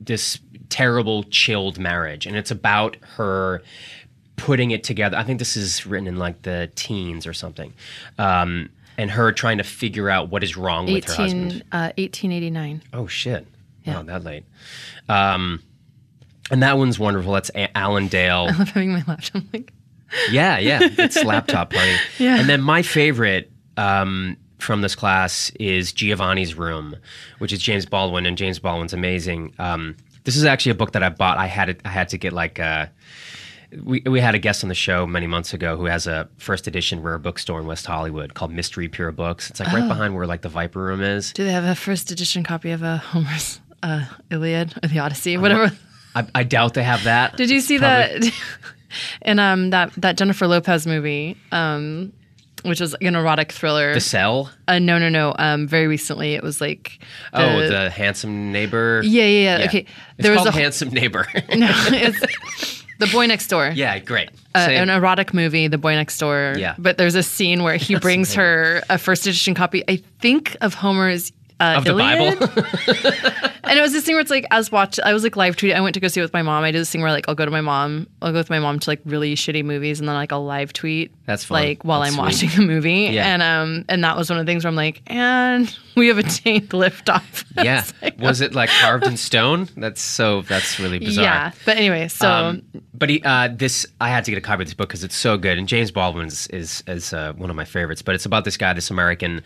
[0.00, 3.62] this terrible chilled marriage, and it's about her
[4.36, 5.16] putting it together.
[5.16, 7.72] I think this is written in like the teens or something.
[8.18, 11.62] Um, and her trying to figure out what is wrong with her husband.
[11.72, 12.82] uh, 1889.
[12.92, 13.46] Oh shit!
[13.84, 14.00] Yeah.
[14.00, 14.44] Oh, that late.
[15.08, 15.62] Um,
[16.50, 17.32] and that one's wonderful.
[17.32, 18.46] That's A- Alan Dale.
[18.50, 19.44] I love having my laptop.
[19.52, 19.72] like,
[20.30, 20.80] yeah, yeah.
[20.82, 21.94] It's laptop party.
[22.18, 22.38] Yeah.
[22.38, 26.96] And then my favorite um, from this class is Giovanni's Room,
[27.38, 29.52] which is James Baldwin, and James Baldwin's amazing.
[29.58, 31.38] Um, this is actually a book that I bought.
[31.38, 31.80] I had it.
[31.84, 32.58] I had to get like.
[32.60, 32.86] Uh,
[33.84, 36.66] we, we had a guest on the show many months ago who has a first
[36.66, 39.48] edition rare bookstore in West Hollywood called Mystery Pier Books.
[39.48, 39.76] It's like Oh.
[39.78, 41.32] right behind where like the Viper Room is.
[41.32, 45.36] do they have a first edition copy of a Homer's uh, Iliad or the Odyssey,
[45.38, 45.72] or whatever?
[46.14, 47.36] I, I doubt they have that.
[47.38, 48.34] Did you see Probably- that?
[49.22, 52.12] in um that that Jennifer Lopez movie, um,
[52.62, 53.92] which was an erotic thriller.
[53.94, 54.50] The Cell?
[54.68, 55.34] uh, no, no, no.
[55.38, 56.98] Um, very recently, it was like
[57.32, 59.00] oh, the handsome neighbor.
[59.04, 59.64] yeah, yeah, yeah.
[59.66, 61.26] Okay, It's there was called a handsome neighbor.
[61.56, 63.72] no, it's the boy next door.
[63.74, 64.30] yeah, great.
[64.54, 66.56] Uh, an erotic movie, The Boy Next Door.
[66.58, 66.74] Yeah.
[66.78, 70.74] But there's a scene where he brings her a first edition copy, I think, of
[70.74, 72.36] Homer's uh, of the Bible.
[73.64, 75.76] And it was this thing where it's like, as watch, I was like live tweeting.
[75.76, 76.64] I went to go see it with my mom.
[76.64, 78.58] I did this thing where like I'll go to my mom, I'll go with my
[78.58, 81.12] mom to like really shitty movies, and then like I'll live tweet.
[81.26, 81.62] That's fun.
[81.62, 82.48] Like while That's I'm sweet.
[82.50, 83.32] watching the movie, Yeah.
[83.32, 86.18] and um, and that was one of the things where I'm like, and we have
[86.18, 87.44] a tank liftoff.
[87.62, 87.84] yeah.
[88.18, 89.68] Was it like carved in stone?
[89.76, 90.42] That's so.
[90.42, 91.24] That's really bizarre.
[91.24, 94.62] Yeah, but anyway, so Um, but he, uh, this, I had to get a copy
[94.64, 95.56] of this book because it's so good.
[95.56, 98.02] And James Baldwin is is, is uh, one of my favorites.
[98.02, 99.42] But it's about this guy, this American,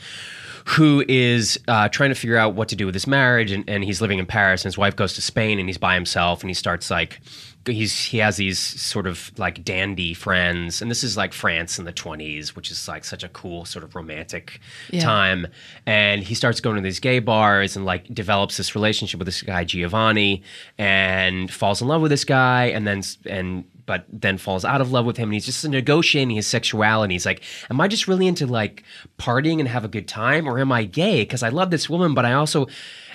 [0.70, 3.84] who is uh, trying to figure out what to do with his marriage, and, and
[3.84, 6.50] he's living in Paris, and his wife goes to Spain, and he's by himself, and
[6.50, 7.20] he starts like.
[7.68, 11.84] He's he has these sort of like dandy friends, and this is like France in
[11.84, 14.60] the twenties, which is like such a cool sort of romantic
[14.92, 15.00] Yeah.
[15.00, 15.48] time.
[15.84, 19.42] And he starts going to these gay bars and like develops this relationship with this
[19.42, 20.44] guy Giovanni,
[20.78, 24.90] and falls in love with this guy, and then and but then falls out of
[24.92, 27.14] love with him, and he's just negotiating his sexuality.
[27.14, 28.82] He's like, "Am I just really into like
[29.18, 31.22] partying and have a good time, or am I gay?
[31.22, 32.66] Because I love this woman, but I also,"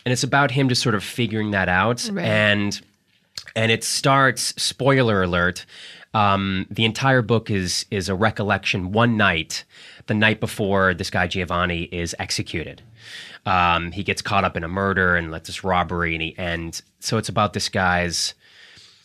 [0.06, 2.26] and it's about him just sort of figuring that out, Right.
[2.26, 2.82] and
[3.56, 5.66] and it starts spoiler alert
[6.14, 9.64] um, the entire book is is a recollection one night
[10.08, 12.82] the night before this guy giovanni is executed
[13.46, 16.82] um, he gets caught up in a murder and like this robbery and he and
[17.00, 18.34] so it's about this guy's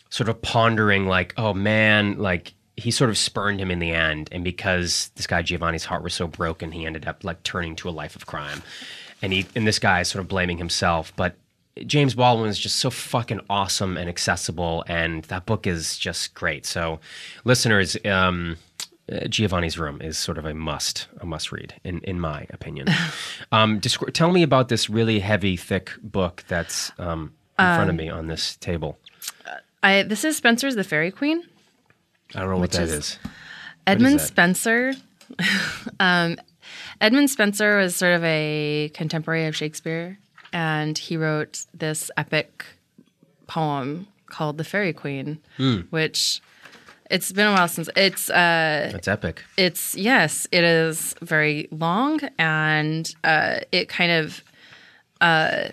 [0.09, 4.29] sort of pondering like oh man like he sort of spurned him in the end,
[4.31, 7.89] and because this guy Giovanni's heart was so broken, he ended up like turning to
[7.89, 8.61] a life of crime,
[9.21, 11.35] and he and this guy is sort of blaming himself, but.
[11.85, 16.65] James Baldwin is just so fucking awesome and accessible, and that book is just great.
[16.65, 16.99] So,
[17.43, 18.57] listeners, um,
[19.11, 22.87] uh, Giovanni's Room is sort of a must, a must read, in in my opinion.
[23.51, 27.95] um, descri- tell me about this really heavy, thick book that's um, in front of
[27.95, 28.97] me on this table.
[29.83, 31.41] I this is Spenser's The Faerie Queene.
[32.35, 33.19] I don't know what that is- is.
[33.85, 34.27] Edmund that?
[34.27, 34.93] Spenser.
[35.99, 36.37] um,
[36.99, 40.17] Edmund Spenser was sort of a contemporary of Shakespeare,
[40.51, 42.65] and he wrote this epic
[43.47, 45.81] poem called "The Faerie Queene," Hmm.
[45.89, 46.41] which
[47.09, 48.29] it's been a while since it's.
[48.29, 49.43] Uh, That's epic.
[49.55, 54.43] it's yes, it is very long, and uh, it kind of.
[55.21, 55.69] Uh,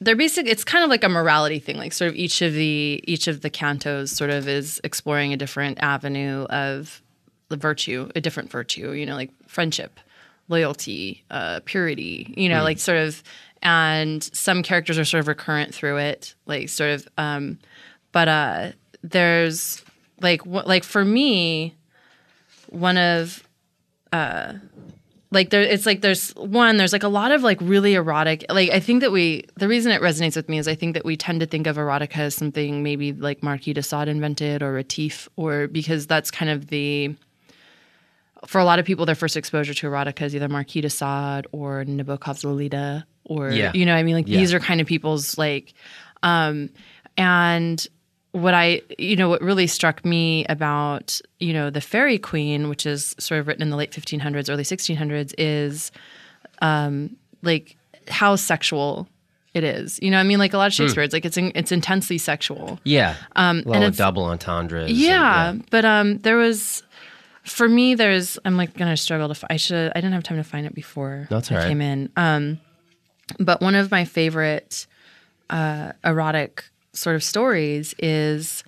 [0.00, 0.46] they're basic.
[0.46, 1.76] It's kind of like a morality thing.
[1.76, 5.36] Like sort of each of the each of the cantos sort of is exploring a
[5.36, 7.02] different avenue of
[7.48, 8.92] the virtue, a different virtue.
[8.92, 9.98] You know, like friendship,
[10.48, 12.34] loyalty, uh, purity.
[12.36, 13.22] You know, like sort of.
[13.62, 17.08] And some characters are sort of recurrent through it, like sort of.
[17.16, 17.58] Um,
[18.12, 19.82] but uh, there's
[20.20, 21.74] like wh- like for me,
[22.68, 23.42] one of
[25.36, 28.70] like there it's like there's one there's like a lot of like really erotic like
[28.70, 31.16] i think that we the reason it resonates with me is i think that we
[31.16, 35.28] tend to think of erotica as something maybe like marquis de sade invented or Retief
[35.36, 37.14] or because that's kind of the
[38.46, 41.46] for a lot of people their first exposure to erotica is either marquis de sade
[41.52, 43.72] or nabokov's lolita or Yeah.
[43.74, 44.38] you know what i mean like Yeah.
[44.38, 45.74] these are kind of people's like
[46.22, 46.70] um
[47.16, 47.86] and
[48.36, 52.84] what I, you know, what really struck me about, you know, the Faerie Queene, which
[52.86, 55.90] is sort of written in the late 1500s, early 1600s, is
[56.60, 57.76] um, like
[58.08, 59.08] how sexual
[59.54, 59.98] it is.
[60.02, 62.18] You know, I mean, like a lot of Shakespeare's, it's like it's in, it's intensely
[62.18, 62.78] sexual.
[62.84, 63.14] Yeah.
[63.36, 64.90] Um, a lot of double entendres.
[64.90, 66.82] and- Yeah, but um, there was
[67.44, 67.94] for me.
[67.94, 69.32] There's I'm like gonna struggle to.
[69.32, 69.92] F- I should.
[69.94, 71.68] I didn't have time to find it before That's I right.
[71.68, 72.10] came in.
[72.16, 72.60] Um,
[73.40, 74.86] but one of my favorite
[75.48, 76.64] uh, erotic
[76.96, 78.64] sort of stories is.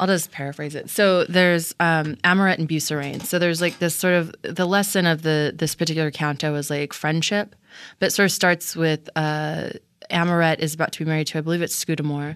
[0.00, 0.90] I'll just paraphrase it.
[0.90, 3.22] So there's um, Amoret and Busirane.
[3.22, 6.92] So there's like this sort of the lesson of the this particular canto is like
[6.92, 7.54] friendship,
[8.00, 9.70] but sort of starts with uh,
[10.10, 12.34] Amoret is about to be married to I believe it's Scudamore,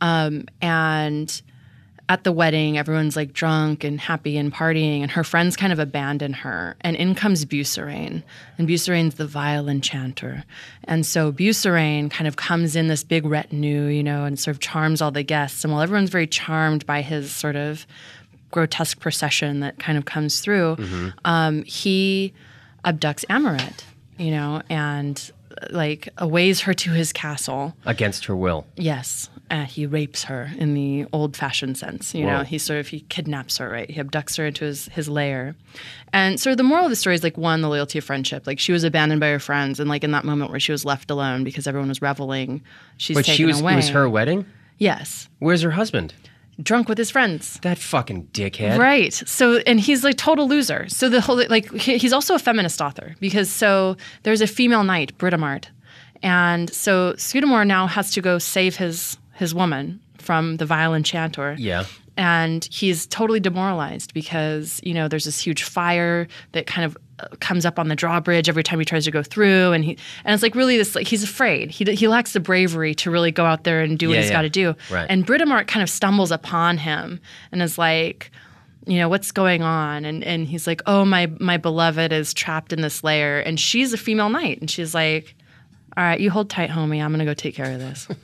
[0.00, 1.42] um, and
[2.08, 5.78] at the wedding, everyone's like drunk and happy and partying, and her friends kind of
[5.78, 6.76] abandon her.
[6.80, 8.22] And in comes Busirane,
[8.58, 10.44] and Busirane's the vile enchanter.
[10.84, 14.60] And so Busirane kind of comes in this big retinue, you know, and sort of
[14.60, 15.64] charms all the guests.
[15.64, 17.86] And while everyone's very charmed by his sort of
[18.50, 20.76] grotesque procession that kind of comes through,
[21.24, 22.34] um, he
[22.84, 23.84] abducts Amoret,
[24.18, 25.32] you know, and
[25.70, 27.74] like aways her to his castle.
[27.86, 28.66] Against her will.
[28.76, 32.14] Yes, uh, he rapes her in the old-fashioned sense.
[32.14, 33.88] You know, he sort of he kidnaps her, right?
[33.88, 35.54] He abducts her into his his lair,
[36.12, 38.46] and sort of the moral of the story is like one, the loyalty of friendship.
[38.46, 40.84] Like she was abandoned by her friends, and like in that moment where she was
[40.84, 42.62] left alone because everyone was reveling,
[42.96, 43.74] she's But taken she was away.
[43.74, 44.46] it was her wedding?
[44.78, 46.14] Yes, Where's her husband?
[46.62, 47.58] drunk with his friends.
[47.62, 48.78] That fucking dickhead.
[48.78, 49.12] Right.
[49.12, 50.86] So, and he's like total loser.
[50.88, 55.16] So the whole like he's also a feminist author because so there's a female knight,
[55.18, 55.64] Britomart,
[56.22, 61.56] and so Scudamore now has to go save his his woman from the vile enchanter.
[61.58, 61.84] Yeah.
[62.16, 67.28] And he's totally demoralized because you know there's this huge fire that kind of uh,
[67.40, 70.34] comes up on the drawbridge every time he tries to go through, and he and
[70.34, 71.70] it's like really this like he's afraid.
[71.70, 74.30] He he lacks the bravery to really go out there and do what Yeah, he's
[74.30, 74.36] yeah.
[74.36, 74.74] got to do.
[74.90, 75.06] Right.
[75.08, 77.18] And Britomart kind of stumbles upon him
[77.50, 78.30] and is like,
[78.86, 80.04] you know, what's going on?
[80.04, 83.94] And and he's like, oh my my beloved is trapped in this lair, and she's
[83.94, 85.34] a female knight, and she's like,
[85.96, 87.02] all right, you hold tight, homie.
[87.02, 88.06] I'm gonna go take care of this.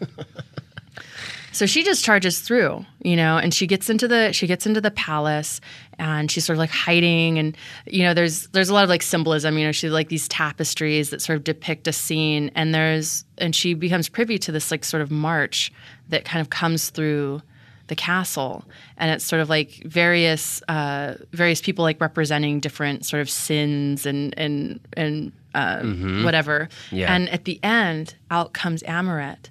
[1.58, 4.80] So she just charges through, you know, and she gets into the she gets into
[4.80, 5.60] the palace
[5.98, 9.02] and she's sort of like hiding and you know there's there's a lot of like
[9.02, 13.24] symbolism, you know, she's like these tapestries that sort of depict a scene and there's
[13.38, 15.72] and she becomes privy to this like sort of march
[16.10, 17.42] that kind of comes through
[17.88, 18.64] the castle.
[18.96, 24.06] And it's sort of like various uh, various people like representing different sort of sins
[24.06, 25.82] and and and uh,
[26.22, 26.68] whatever.
[26.92, 27.12] Yeah.
[27.12, 29.48] and at the end out comes Amoret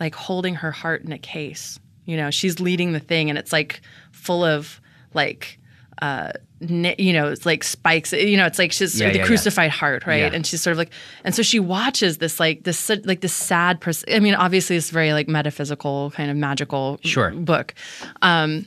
[0.00, 1.78] like holding her heart in a case.
[2.04, 3.80] You know, she's leading the thing, and it's like
[4.12, 4.80] full of
[5.14, 5.58] like,
[6.02, 8.12] uh, you know, it's like spikes.
[8.12, 9.26] You know, it's like she's Yeah, the yeah, yeah.
[9.26, 10.20] crucified heart, right?
[10.20, 10.30] Yeah.
[10.32, 10.90] And she's sort of like,
[11.24, 13.80] and so she watches this like this like this sad.
[13.80, 17.30] Pers- I mean, obviously, it's very like metaphysical, kind of magical Sure.
[17.32, 17.74] book.
[18.22, 18.66] Um,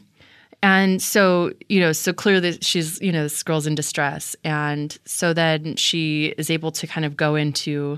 [0.61, 4.35] and so, you know, so clearly she's, you know, this girl's in distress.
[4.43, 7.97] And so then she is able to kind of go into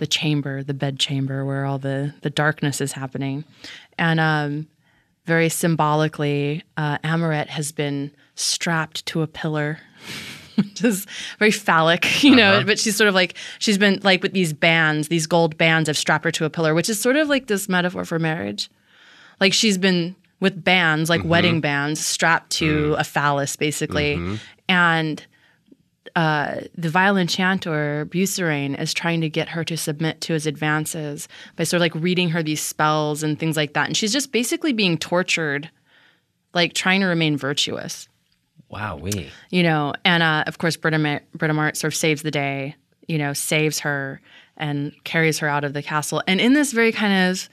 [0.00, 3.44] the chamber, the bed chamber where all the, the darkness is happening.
[3.98, 4.66] And um,
[5.26, 9.78] very symbolically, uh, Amoret has been strapped to a pillar,
[10.56, 11.06] which is
[11.38, 12.64] very phallic, you know.
[12.64, 15.98] But she's sort of like she's been like with these bands, these gold bands have
[15.98, 18.70] strapped her to a pillar, which is sort of like this metaphor for marriage.
[19.38, 24.14] Like she's been with bands, like wedding bands, strapped to a phallus, basically,
[24.66, 25.26] and
[26.16, 31.28] uh, the vile enchanter Busirane is trying to get her to submit to his advances
[31.56, 33.86] by sort of like reading her these spells and things like that.
[33.86, 35.70] And she's just basically being tortured,
[36.54, 38.08] like trying to remain virtuous,
[38.68, 39.30] Wow, we.
[39.50, 39.92] you know.
[40.04, 42.76] And uh, of course, Britomart, Britomart sort of saves the day,
[43.08, 44.20] you know, saves her
[44.56, 46.22] and carries her out of the castle.
[46.26, 47.48] And in this very kind of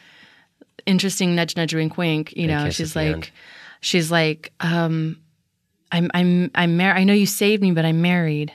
[0.86, 3.32] interesting nudge, nudge, wink, wink, you know, she's like,
[3.82, 5.20] she's like, um,
[5.92, 7.00] I'm I'm I'm married.
[7.00, 8.52] I know you saved me, but I'm married.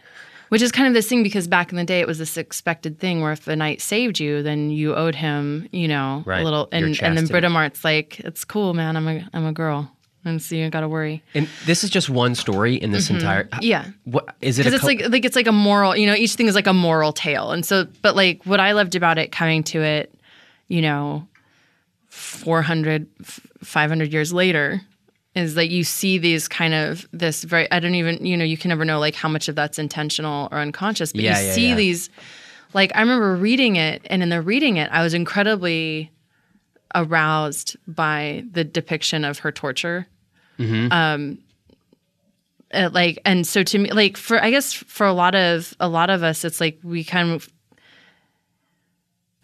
[0.48, 2.98] Which is kind of this thing because back in the day it was this expected
[2.98, 6.42] thing where if a knight saved you, then you owed him, you know, Right.
[6.42, 6.68] a little.
[6.72, 7.26] And and then.
[7.26, 8.94] Britomart's like, it's cool, man.
[8.98, 9.90] I'm a I'm a girl,
[10.26, 11.22] and so you got to worry.
[11.34, 13.44] And this is just one story in this entire.
[13.44, 13.62] Mm-hmm.
[13.62, 14.64] Yeah, What is it?
[14.64, 15.96] Because it's co- like like it's like a moral.
[15.96, 18.72] You know, each thing is like a moral tale, and so but like what I
[18.72, 20.14] loved about it coming to it,
[20.68, 21.26] you know,
[22.10, 23.06] 400
[23.62, 24.82] 500 years later
[25.34, 28.56] is that you see these kind of this very i don't even you know you
[28.58, 31.52] can never know like how much of that's intentional or unconscious but Yeah, you yeah,
[31.54, 31.74] see yeah.
[31.74, 32.10] these
[32.74, 36.10] like i remember reading it and in the reading it i was incredibly
[36.94, 40.06] aroused by the depiction of her torture
[40.92, 41.38] um
[42.74, 45.88] uh, like and so to me like for i guess for a lot of a
[45.88, 47.48] lot of us it's like we kind of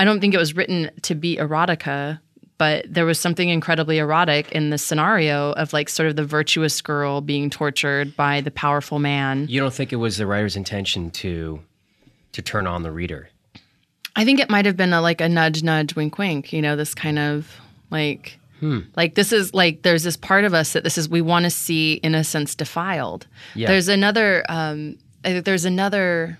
[0.01, 2.21] I don't think it was written to be erotica,
[2.59, 6.81] but there was something incredibly erotic in the scenario of like sort of the virtuous
[6.83, 9.47] girl being tortured by the powerful man.
[9.49, 11.61] you don't think it was the writer's intention to
[12.33, 13.31] to turn on the reader?
[14.17, 16.53] I think it might have been a, like a nudge, nudge, wink, wink.
[16.53, 18.39] You know, this kind of like,
[18.97, 21.51] like this is like there's this part of us that this is we want to
[21.51, 23.29] see innocence defiled.
[23.55, 23.69] Yeah.
[23.69, 24.45] There's another.
[24.49, 26.37] um There's another.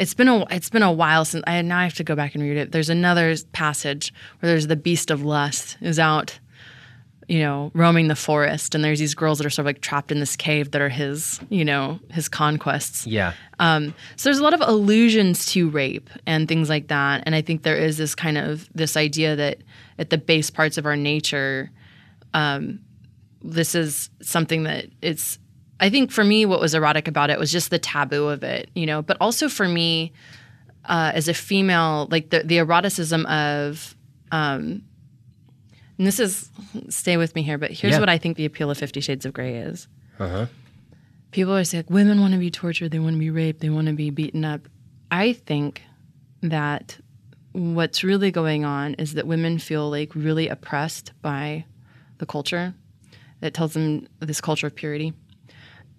[0.00, 2.34] It's been a it's been a while since I now I have to go back
[2.34, 2.72] and read it.
[2.72, 6.38] There's another passage where there's the beast of lust is out,
[7.28, 10.10] you know, roaming the forest, and there's these girls that are sort of like trapped
[10.10, 13.06] in this cave that are his, you know, his conquests.
[13.06, 13.34] Yeah.
[13.58, 17.42] Um, so there's a lot of allusions to rape and things like that, and I
[17.42, 19.58] think there is this kind of this idea that
[19.98, 21.70] at the base parts of our nature,
[22.32, 22.80] um,
[23.42, 25.38] this is something that it's.
[25.80, 28.68] I think for me, what was erotic about it was just the taboo of it,
[28.74, 29.00] you know.
[29.02, 30.12] But also for me,
[30.84, 33.96] uh, as a female, like the the eroticism of.
[34.32, 34.82] Um,
[35.98, 36.48] and this is
[36.88, 38.00] stay with me here, but here's Yeah.
[38.00, 39.86] what I think the appeal of Fifty Shades of Grey is
[40.18, 40.46] Uh huh.
[41.30, 43.68] people always say like, women want to be tortured, they want to be raped, they
[43.70, 44.68] want to be beaten up.
[45.10, 45.82] I think
[46.42, 46.96] that
[47.52, 51.64] what's really going on is that women feel like really oppressed by
[52.18, 52.74] the culture
[53.40, 55.12] that tells them this culture of purity.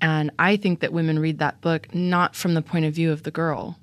[0.02, 3.24] And I think that women read that book not from the point of view of
[3.24, 3.78] the girl.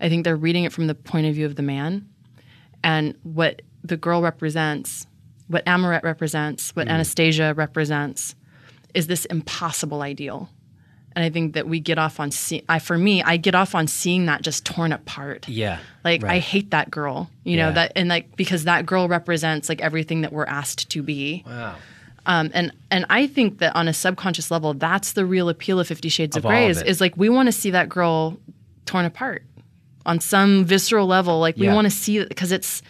[0.00, 2.08] I think they're reading it from the point of view of the man.
[2.84, 5.06] And what the girl represents,
[5.48, 6.94] what Amoret represents, what mm-hmm.
[6.94, 8.34] Anastasia represents,
[8.94, 10.48] is this impossible ideal.
[11.16, 13.74] And I think that we get off on see I for me, I get off
[13.74, 15.48] on seeing that just torn apart.
[15.48, 15.78] Yeah.
[16.04, 19.80] Like I hate that girl, you know, that and like because that girl represents like
[19.80, 21.42] everything that we're asked to be.
[21.46, 21.76] Wow.
[22.26, 25.86] Um, and and I think that on a subconscious level, that's the real appeal of
[25.86, 28.36] Fifty Shades of, Of Grey of is, like we want to see that girl
[28.84, 29.44] torn apart
[30.04, 31.38] on some visceral level.
[31.40, 31.74] Like we Yeah.
[31.74, 32.82] want to see it because it's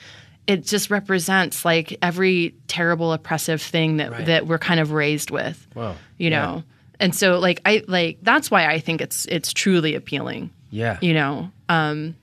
[0.47, 4.27] it just represents like every terrible oppressive thing that Right.
[4.27, 5.67] that we're kind of raised with.
[5.75, 5.97] Wow.
[6.19, 6.41] You Yeah.
[6.47, 6.65] know.
[6.99, 10.51] And so like I like that's why I think it's it's truly appealing.
[10.71, 10.99] Yeah.
[11.03, 11.51] You know.
[11.69, 12.15] Um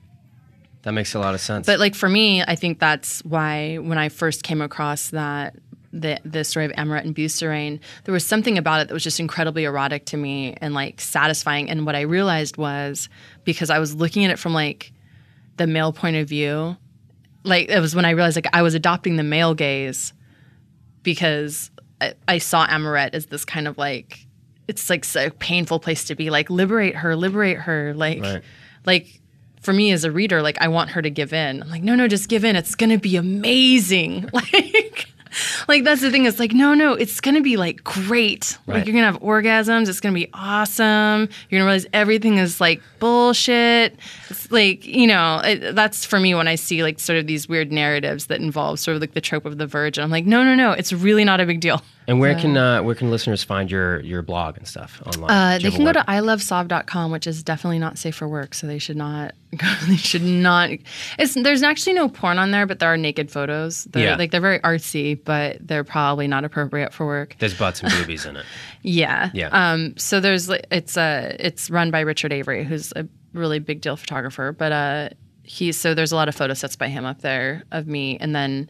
[0.82, 1.66] That makes a lot of sense.
[1.66, 5.54] But like for me, I think that's why when I first came across that
[5.96, 9.20] the the story of Amoret and Busirane, there was something about it that was just
[9.20, 11.70] incredibly erotic to me and like satisfying.
[11.70, 13.08] And what I realized was
[13.44, 14.92] because I was looking at it from like
[15.56, 16.76] the male point of view,
[17.44, 20.12] like it was when I realized like I was adopting the male gaze
[21.02, 21.70] because
[22.00, 24.26] I, I saw Amoret as this kind of like
[24.66, 26.30] it's like a painful place to be.
[26.30, 28.42] Like liberate her, liberate her, like Right.
[28.86, 29.20] like
[29.60, 31.62] for me as a reader, like I want her to give in.
[31.62, 32.56] I'm like, no, no, just give in.
[32.56, 34.28] It's gonna be amazing.
[34.32, 35.06] Like,
[35.68, 36.26] like that's the thing.
[36.26, 38.58] It's like, no, no, it's gonna be like great.
[38.66, 38.76] Right.
[38.76, 39.88] Like you're gonna have orgasms.
[39.88, 41.28] It's gonna be awesome.
[41.48, 43.96] You're gonna realize everything is like bullshit.
[44.30, 47.48] It's like you know, it, that's for me when I see like sort of these
[47.48, 50.04] weird narratives that involve sort of like the trope of the virgin.
[50.04, 51.82] I'm like, no, no, no, it's really not a big deal.
[52.06, 55.30] And where can uh, where can listeners find your your blog and stuff online?
[55.30, 58.78] Uh, they can go to ilovesov.com, which is definitely not safe for work, so they
[58.78, 59.32] should not.
[59.56, 60.70] Go, they should not.
[61.18, 63.84] It's there's actually no porn on there, but there are naked photos.
[63.84, 64.16] They're, Yeah.
[64.16, 67.36] like they're very artsy, but they're probably not appropriate for work.
[67.38, 68.44] There's butts and boobies in it.
[68.82, 69.30] Yeah.
[69.32, 69.48] Yeah.
[69.52, 69.96] Um.
[69.96, 74.52] So there's it's uh it's run by Richard Avery, who's a really big deal photographer,
[74.52, 75.08] but uh
[75.42, 78.34] he's so there's a lot of photo sets by him up there of me, and
[78.36, 78.68] then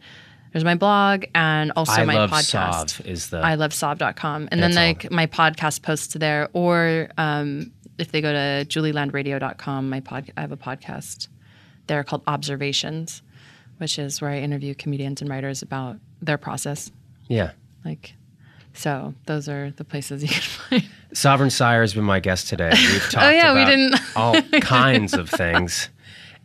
[0.55, 2.91] there's my blog and also I my love podcast.
[2.91, 4.47] Sov is the I love sov.com.
[4.53, 9.99] And then like my podcast posts there or um, if they go to julielandradio.com, my
[9.99, 11.27] pod I have a podcast
[11.87, 13.21] there called Observations,
[13.79, 16.89] which is where I interview comedians and writers about their process.
[17.27, 17.51] yeah.
[17.83, 18.13] Like
[18.73, 20.83] so those are the places you can find.
[21.13, 22.71] Sovereign Syre has been my guest today.
[22.73, 25.89] We've talked Oh, yeah, we didn't- all kinds of things.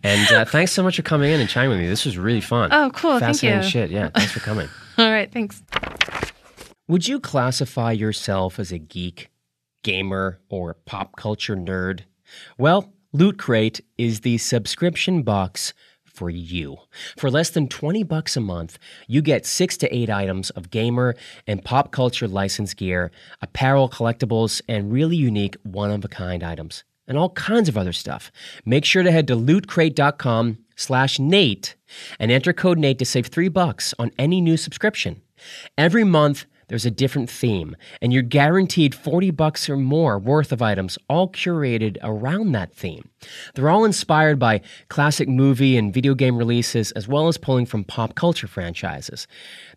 [0.03, 1.87] And uh, thanks so much for coming in and chatting with me.
[1.87, 2.71] This was really fun.
[2.73, 3.19] Oh, cool.
[3.19, 3.91] Thank Fascinating shit.
[3.91, 4.69] Yeah, thanks for coming.
[4.99, 5.63] All right, thanks.
[6.89, 9.31] Would you classify yourself as a geek,
[9.85, 12.01] gamer, or pop culture nerd?
[12.59, 15.73] Well, Loot Crate is the subscription box
[16.05, 16.77] for you.
[17.17, 21.15] For less than 20 bucks a month, you get 6 to 8 items of gamer
[21.47, 26.85] and pop culture licensed gear, apparel, collectibles, and really unique one-of-a-kind items.
[27.11, 28.31] And all kinds of other stuff.
[28.65, 31.75] Make sure to head to lootcrate.com slash Nate
[32.21, 35.21] and enter code Nate to save 3 bucks on any new subscription.
[35.77, 40.63] Every month, there's a different theme, and you're guaranteed 40 bucks or more worth of
[40.63, 43.09] items, all curated around that theme.
[43.55, 47.83] They're all inspired by classic movie and video game releases, as well as pulling from
[47.83, 49.27] pop culture franchises.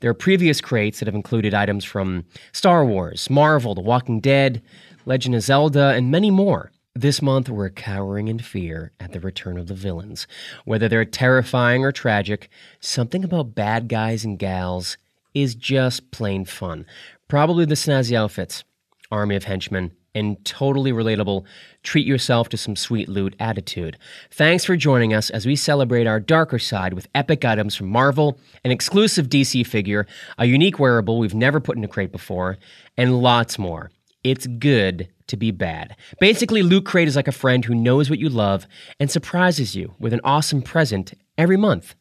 [0.01, 4.61] There are previous crates that have included items from Star Wars, Marvel, The Walking Dead,
[5.07, 6.72] Legend of Zelda, and many more.
[6.95, 10.27] This month, we're cowering in fear at the return of the villains.
[10.63, 14.97] Whether they're terrifying or tragic, something about bad guys and gals
[15.33, 16.85] is just plain fun.
[17.27, 18.63] Probably the snazzy outfits,
[19.11, 21.45] army of henchmen, and totally relatable
[21.81, 23.97] treat yourself to some sweet loot attitude.
[24.29, 28.37] Thanks for joining us as we celebrate our darker side with epic items from Marvel,
[28.63, 30.05] an exclusive DC figure,
[30.37, 32.59] a unique wearable we've never put in a crate before,
[32.95, 33.89] and lots more.
[34.23, 35.95] It's good to be bad.
[36.19, 38.67] Basically, Loot Crate is like a friend who knows what you love
[38.99, 41.95] and surprises you with an awesome present every month.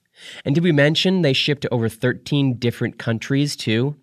[0.44, 3.96] And did we mention they ship to over 13 different countries too?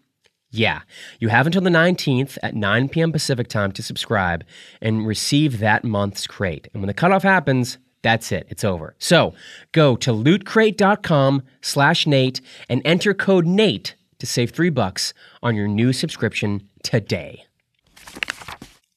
[0.52, 0.82] Yeah,
[1.20, 3.12] you have until the 19th at 9 p.m.
[3.12, 4.44] Pacific time to subscribe
[4.82, 6.68] and receive that month's crate.
[6.74, 8.48] And when the cutoff happens, that's it.
[8.50, 8.96] It's over.
[8.98, 9.36] So
[9.74, 15.14] go to lootcrate.com slash Nate and enter code Nate to save three bucks
[15.44, 17.46] on your new subscription today.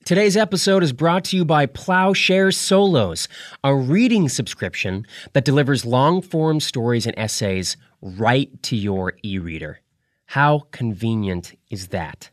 [0.05, 3.29] Today's episode is brought to you by Plowshare Solos,
[3.63, 9.79] a reading subscription that delivers long form stories and essays right to your e reader.
[10.27, 12.31] How convenient is that?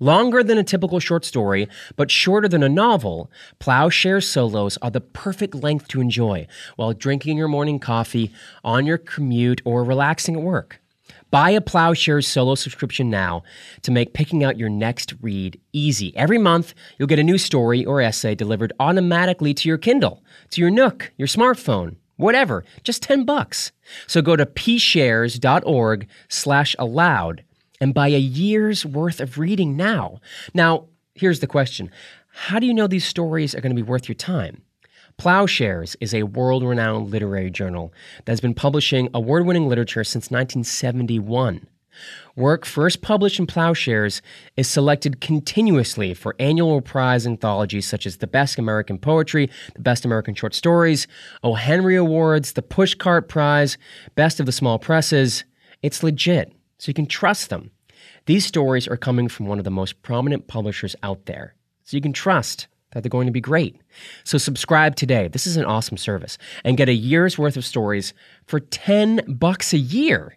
[0.00, 5.00] Longer than a typical short story, but shorter than a novel, Plowshare Solos are the
[5.00, 6.46] perfect length to enjoy
[6.76, 8.30] while drinking your morning coffee,
[8.62, 10.82] on your commute, or relaxing at work.
[11.30, 13.42] Buy a Plowshares solo subscription now
[13.82, 16.16] to make picking out your next read easy.
[16.16, 20.62] Every month, you'll get a new story or essay delivered automatically to your Kindle, to
[20.62, 22.64] your Nook, your smartphone, whatever.
[22.82, 23.72] Just 10 bucks.
[24.06, 27.44] So go to pshares.org slash aloud
[27.78, 30.20] and buy a year's worth of reading now.
[30.54, 31.90] Now, here's the question.
[32.28, 34.62] How do you know these stories are going to be worth your time?
[35.18, 37.92] Plowshares is a world renowned literary journal
[38.24, 41.66] that has been publishing award winning literature since 1971.
[42.36, 44.22] Work first published in Plowshares
[44.56, 50.04] is selected continuously for annual prize anthologies such as the Best American Poetry, the Best
[50.04, 51.08] American Short Stories,
[51.42, 51.54] O.
[51.54, 53.76] Henry Awards, the Pushcart Prize,
[54.14, 55.42] Best of the Small Presses.
[55.82, 57.72] It's legit, so you can trust them.
[58.26, 62.00] These stories are coming from one of the most prominent publishers out there, so you
[62.00, 63.80] can trust that they're going to be great.
[64.24, 65.28] So subscribe today.
[65.28, 68.14] This is an awesome service and get a year's worth of stories
[68.46, 70.36] for 10 bucks a year.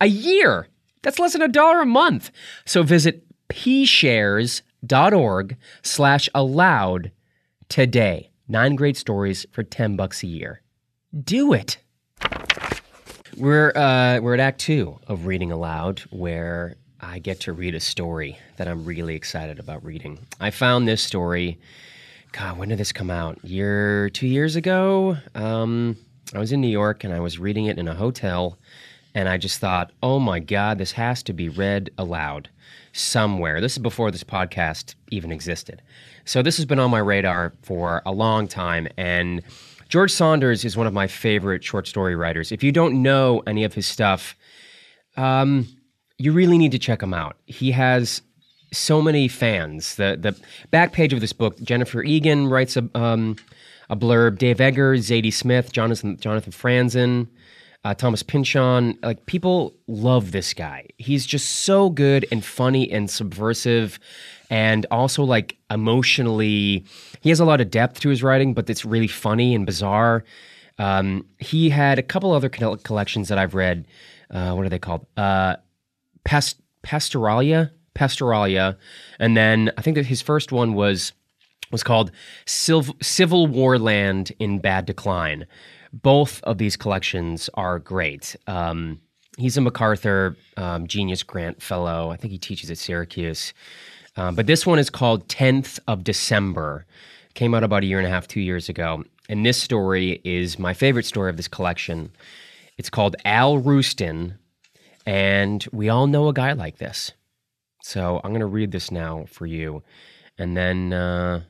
[0.00, 0.68] A year.
[1.02, 2.30] That's less than a dollar a month.
[2.64, 4.56] So visit pshares.org
[5.82, 7.10] slash aloud
[7.68, 8.30] today.
[8.48, 10.62] Nine great stories for 10 bucks a year.
[11.24, 11.78] Do it.
[13.36, 17.80] We're uh, we're at Act Two of Reading Aloud, where I get to read a
[17.80, 20.20] story that I'm really excited about reading.
[20.40, 21.58] I found this story.
[22.30, 23.44] God, when did this come out?
[23.44, 25.16] Year, two years ago.
[25.34, 25.96] Um,
[26.32, 28.56] I was in New York and I was reading it in a hotel,
[29.16, 32.48] and I just thought, oh my God, this has to be read aloud
[32.92, 33.60] somewhere.
[33.60, 35.82] This is before this podcast even existed.
[36.24, 39.42] So this has been on my radar for a long time, and
[39.88, 42.52] George Saunders is one of my favorite short story writers.
[42.52, 44.36] If you don't know any of his stuff,
[45.16, 45.66] um,
[46.22, 47.36] you really need to check him out.
[47.46, 48.22] He has
[48.72, 49.96] so many fans.
[49.96, 53.36] The the back page of this book, Jennifer Egan writes a um,
[53.90, 54.38] a blurb.
[54.38, 57.26] Dave Eggers, Zadie Smith, Jonathan Jonathan Franzen,
[57.84, 58.96] uh, Thomas Pynchon.
[59.02, 60.86] Like people love this guy.
[60.96, 63.98] He's just so good and funny and subversive,
[64.48, 66.84] and also like emotionally.
[67.20, 70.22] He has a lot of depth to his writing, but it's really funny and bizarre.
[70.78, 73.86] Um, he had a couple other collections that I've read.
[74.30, 75.04] Uh, what are they called?
[75.16, 75.56] Uh,
[76.24, 78.76] Past- Pastoralia, Pastoralia,
[79.18, 81.12] and then I think that his first one was
[81.70, 82.10] was called
[82.46, 85.46] Civ- Civil War Land in Bad Decline.
[85.92, 88.36] Both of these collections are great.
[88.46, 89.00] Um,
[89.38, 92.10] he's a MacArthur um, Genius Grant Fellow.
[92.10, 93.54] I think he teaches at Syracuse.
[94.16, 96.84] Um, but this one is called 10th of December.
[97.34, 99.04] Came out about a year and a half, two years ago.
[99.28, 102.10] And this story is my favorite story of this collection.
[102.76, 104.38] It's called Al Roosten,
[105.06, 107.12] and we all know a guy like this.
[107.82, 109.82] So I'm going to read this now for you,
[110.38, 111.42] and then, uh,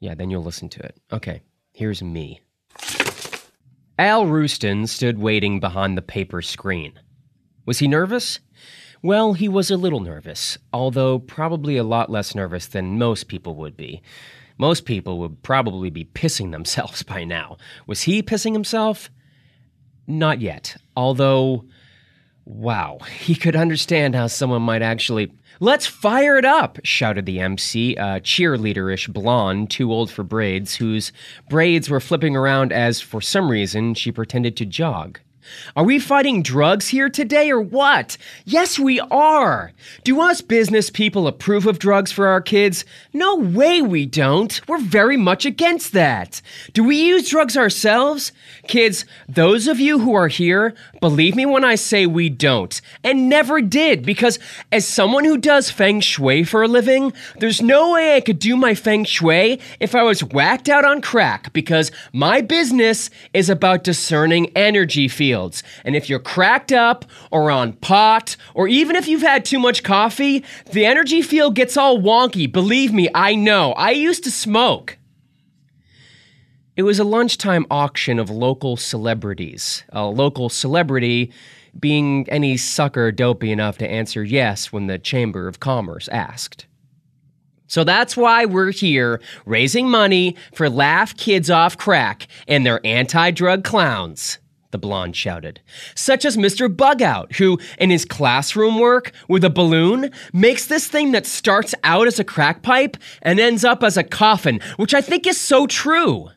[0.00, 0.98] yeah, then you'll listen to it.
[1.12, 1.42] Okay,
[1.72, 2.40] here's me.
[3.98, 6.98] Al Roosten stood waiting behind the paper screen.
[7.64, 8.40] Was he nervous?
[9.02, 13.54] Well, he was a little nervous, although probably a lot less nervous than most people
[13.56, 14.02] would be.
[14.58, 17.56] Most people would probably be pissing themselves by now.
[17.86, 19.10] Was he pissing himself?
[20.06, 21.64] Not yet, although,
[22.46, 25.32] wow, he could understand how someone might actually.
[25.58, 30.76] Let's fire it up, shouted the MC, a uh, cheerleaderish blonde, too old for braids,
[30.76, 31.12] whose
[31.48, 35.18] braids were flipping around as, for some reason, she pretended to jog.
[35.74, 38.16] Are we fighting drugs here today or what?
[38.44, 39.72] Yes, we are.
[40.04, 42.84] Do us business people approve of drugs for our kids?
[43.12, 44.60] No way we don't.
[44.68, 46.40] We're very much against that.
[46.72, 48.32] Do we use drugs ourselves?
[48.66, 53.28] Kids, those of you who are here, believe me when I say we don't, and
[53.28, 54.38] never did, because
[54.72, 58.56] as someone who does feng shui for a living, there's no way I could do
[58.56, 63.84] my feng shui if I was whacked out on crack, because my business is about
[63.84, 65.35] discerning energy fields.
[65.84, 69.82] And if you're cracked up or on pot, or even if you've had too much
[69.82, 72.50] coffee, the energy field gets all wonky.
[72.50, 73.72] Believe me, I know.
[73.72, 74.98] I used to smoke.
[76.76, 79.84] It was a lunchtime auction of local celebrities.
[79.90, 81.32] A local celebrity
[81.78, 86.66] being any sucker dopey enough to answer yes when the Chamber of Commerce asked.
[87.66, 93.30] So that's why we're here raising money for Laugh Kids Off Crack and their anti
[93.30, 94.38] drug clowns
[94.76, 95.62] the blonde shouted.
[95.94, 96.68] Such as Mr.
[96.68, 102.06] Bugout, who, in his classroom work with a balloon, makes this thing that starts out
[102.06, 105.66] as a crack pipe and ends up as a coffin, which I think is so
[105.66, 106.28] true.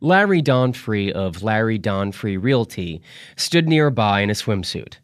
[0.00, 3.02] Larry Donfrey of Larry Donfrey Realty
[3.34, 4.98] stood nearby in a swimsuit.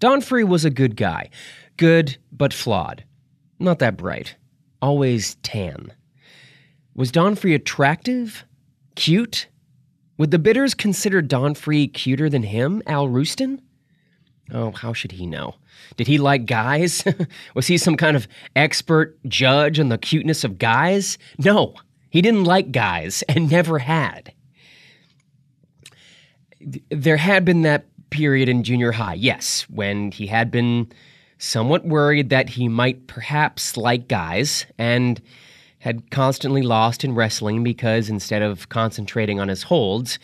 [0.00, 1.30] Donfrey was a good guy.
[1.76, 3.04] Good, but flawed.
[3.60, 4.34] Not that bright.
[4.80, 5.92] Always tan.
[6.96, 8.44] Was Donfrey attractive?
[8.96, 9.46] Cute?
[10.18, 13.60] Would the bidders consider Donfrey cuter than him, Al Roosten?
[14.52, 15.54] Oh, how should he know?
[15.96, 17.04] Did he like guys?
[17.54, 21.16] Was he some kind of expert judge on the cuteness of guys?
[21.38, 21.74] No,
[22.10, 24.32] he didn't like guys and never had.
[26.90, 30.92] There had been that period in junior high, yes, when he had been
[31.38, 35.20] somewhat worried that he might perhaps like guys and
[35.82, 40.20] had constantly lost in wrestling because instead of concentrating on his holds,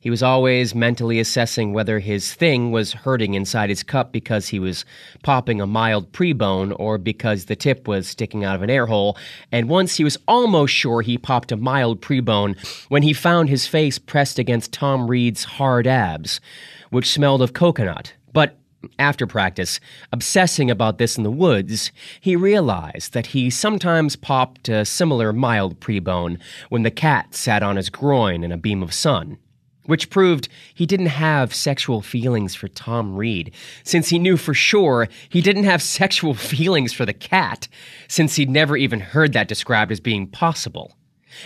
[0.00, 4.58] he was always mentally assessing whether his thing was hurting inside his cup because he
[4.58, 4.86] was
[5.22, 9.18] popping a mild prebone or because the tip was sticking out of an air hole.
[9.52, 12.56] And once he was almost sure he popped a mild prebone
[12.88, 16.40] when he found his face pressed against Tom Reed's hard abs,
[16.88, 18.14] which smelled of coconut.
[18.32, 18.56] But
[18.98, 19.80] after practice,
[20.12, 25.80] obsessing about this in the woods, he realized that he sometimes popped a similar mild
[25.80, 29.38] prebone when the cat sat on his groin in a beam of sun.
[29.86, 33.52] Which proved he didn't have sexual feelings for Tom Reed,
[33.82, 37.66] since he knew for sure he didn't have sexual feelings for the cat,
[38.06, 40.96] since he'd never even heard that described as being possible.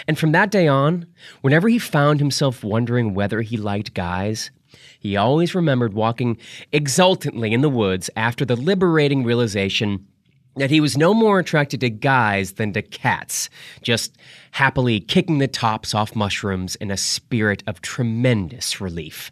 [0.07, 1.07] And from that day on,
[1.41, 4.51] whenever he found himself wondering whether he liked guys,
[5.07, 6.37] he always remembered walking
[6.73, 10.05] exultantly in the woods after the liberating realization
[10.57, 13.49] that he was no more attracted to guys than to cats,
[13.83, 14.17] just
[14.51, 19.31] happily kicking the tops off mushrooms in a spirit of tremendous relief.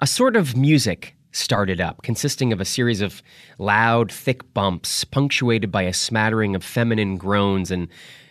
[0.00, 3.22] A sort of music started up, consisting of a series of
[3.58, 7.88] loud, thick bumps, punctuated by a smattering of feminine groans and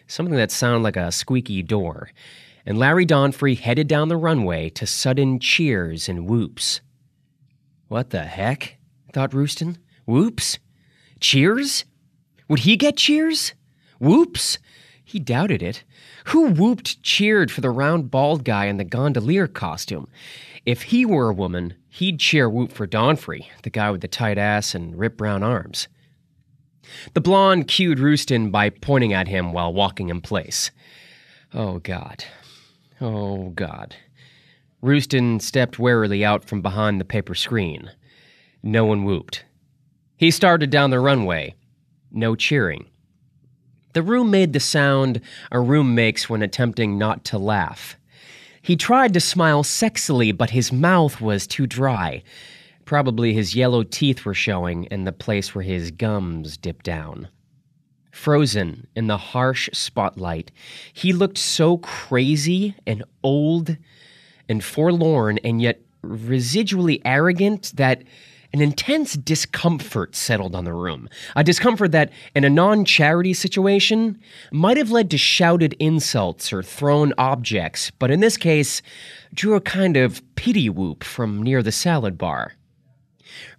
[0.07, 2.09] something that sounded like a squeaky door
[2.65, 6.81] and Larry Donfrey headed down the runway to sudden cheers and whoops.
[7.87, 8.77] What the heck?
[9.13, 9.77] thought Roosten.
[10.05, 10.59] Whoops?
[11.19, 11.85] Cheers?
[12.49, 13.53] Would he get cheers?
[13.99, 14.59] Whoops?
[15.03, 15.83] He doubted it.
[16.25, 20.07] Who whooped cheered for the round bald guy in the gondolier costume?
[20.65, 24.39] If he were a woman, he'd cheer whoop for Donfrey, the guy with the tight
[24.39, 25.87] ass and ripped brown arms.
[27.13, 30.71] The blonde cued Roosten by pointing at him while walking in place.
[31.53, 32.25] Oh, God.
[33.01, 33.95] Oh, God.
[34.81, 37.91] Roosten stepped warily out from behind the paper screen.
[38.63, 39.43] No one whooped.
[40.17, 41.55] He started down the runway.
[42.11, 42.85] No cheering.
[43.93, 45.21] The room made the sound
[45.51, 47.97] a room makes when attempting not to laugh.
[48.61, 52.23] He tried to smile sexily, but his mouth was too dry.
[52.85, 57.29] Probably his yellow teeth were showing in the place where his gums dipped down.
[58.15, 60.49] Frozen in the harsh spotlight,
[60.93, 63.75] he looked so crazy and old
[64.47, 68.03] and forlorn and yet residually arrogant that
[68.53, 71.09] an intense discomfort settled on the room.
[71.35, 74.17] A discomfort that, in a non charity situation,
[74.49, 78.81] might have led to shouted insults or thrown objects, but in this case,
[79.33, 82.53] drew a kind of pity whoop from near the salad bar.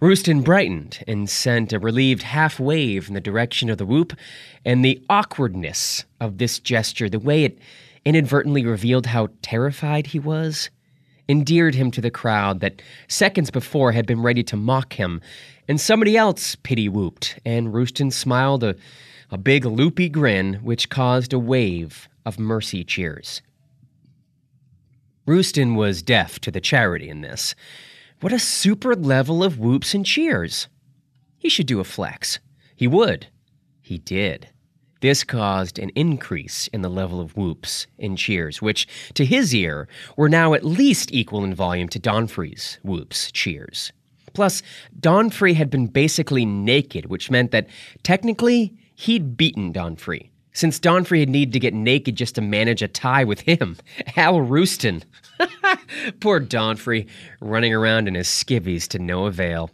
[0.01, 4.13] Roosten brightened and sent a relieved half wave in the direction of the whoop,
[4.65, 7.59] and the awkwardness of this gesture, the way it
[8.05, 10.71] inadvertently revealed how terrified he was,
[11.29, 15.21] endeared him to the crowd that seconds before had been ready to mock him,
[15.69, 18.77] and somebody else pity whooped, and Roosten smiled a,
[19.31, 23.43] a big loopy grin which caused a wave of mercy cheers.
[25.27, 27.57] Roosten was deaf to the charity in this.
[28.21, 30.69] What a super level of whoops and cheers!
[31.39, 32.39] He should do a flex.
[32.75, 33.27] He would.
[33.83, 34.49] He did.
[35.03, 39.87] This caused an increase in the level of whoops and cheers, which, to his ear,
[40.17, 43.93] were now at least equal in volume to Donfrey's whoops, cheers.
[44.33, 44.63] Plus,
[44.99, 47.69] Donfrey had been basically naked, which meant that
[48.03, 52.89] technically he'd beaten Donfrey, since Donfrey had needed to get naked just to manage a
[52.89, 53.77] tie with him,
[54.07, 55.03] Hal Roosten.
[56.21, 57.07] Poor Donfrey,
[57.43, 59.71] running around in his skivvies to no avail.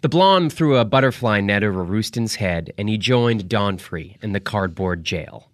[0.00, 4.40] The blonde threw a butterfly net over Roosten's head, and he joined Donfrey in the
[4.40, 5.50] cardboard jail.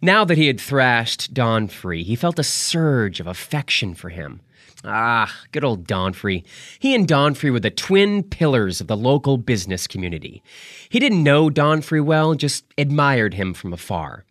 [0.00, 4.42] Now that he had thrashed Donfrey, he felt a surge of affection for him.
[4.84, 6.44] Ah, good old Donfrey.
[6.80, 10.42] He and Donfrey were the twin pillars of the local business community.
[10.88, 14.24] He didn't know Donfrey well, just admired him from afar.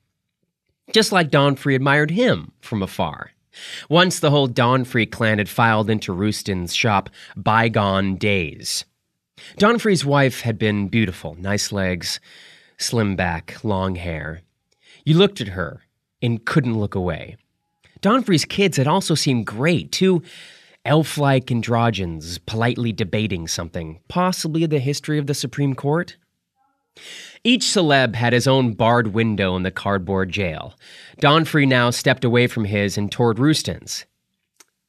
[0.92, 3.32] Just like Donfrey admired him from afar.
[3.90, 8.84] Once the whole Donfrey clan had filed into Roosten's shop bygone days.
[9.58, 12.20] Donfrey's wife had been beautiful, nice legs,
[12.78, 14.42] slim back, long hair.
[15.06, 15.82] You looked at her
[16.22, 17.38] and couldn't look away.
[18.02, 20.24] Donfrey's kids had also seemed great, two
[20.84, 26.18] elf like androgynes politely debating something, possibly the history of the Supreme Court.
[27.44, 30.76] Each celeb had his own barred window in the cardboard jail.
[31.20, 34.06] Donfrey now stepped away from his and toward Roosten's.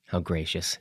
[0.06, 0.78] How gracious.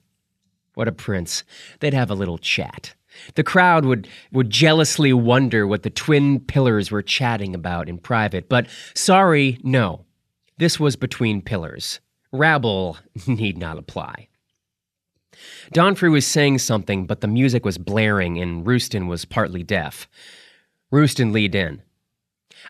[0.74, 1.44] What a prince.
[1.80, 2.96] They'd have a little chat.
[3.36, 8.48] The crowd would, would jealously wonder what the twin pillars were chatting about in private,
[8.48, 10.06] but sorry, no.
[10.58, 12.00] This was between pillars.
[12.32, 14.28] Rabble need not apply.
[15.74, 20.08] Donfrey was saying something, but the music was blaring and Roosten was partly deaf.
[20.92, 21.82] Roosten leaned in.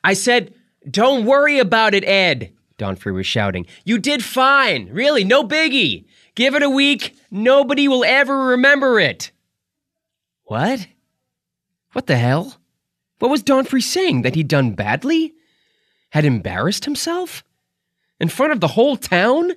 [0.03, 0.53] I said,
[0.89, 3.65] Don't worry about it, Ed, Donfrey was shouting.
[3.83, 4.89] You did fine.
[4.91, 6.05] Really, no biggie.
[6.35, 7.15] Give it a week.
[7.29, 9.31] Nobody will ever remember it.
[10.45, 10.87] What?
[11.93, 12.57] What the hell?
[13.19, 14.23] What was Donfrey saying?
[14.23, 15.33] That he'd done badly?
[16.11, 17.43] Had embarrassed himself?
[18.21, 19.51] In front of the whole town?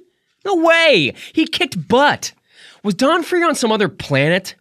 [0.45, 1.15] No way!
[1.35, 2.33] He kicked butt.
[2.83, 4.57] Was Donfrey on some other planet?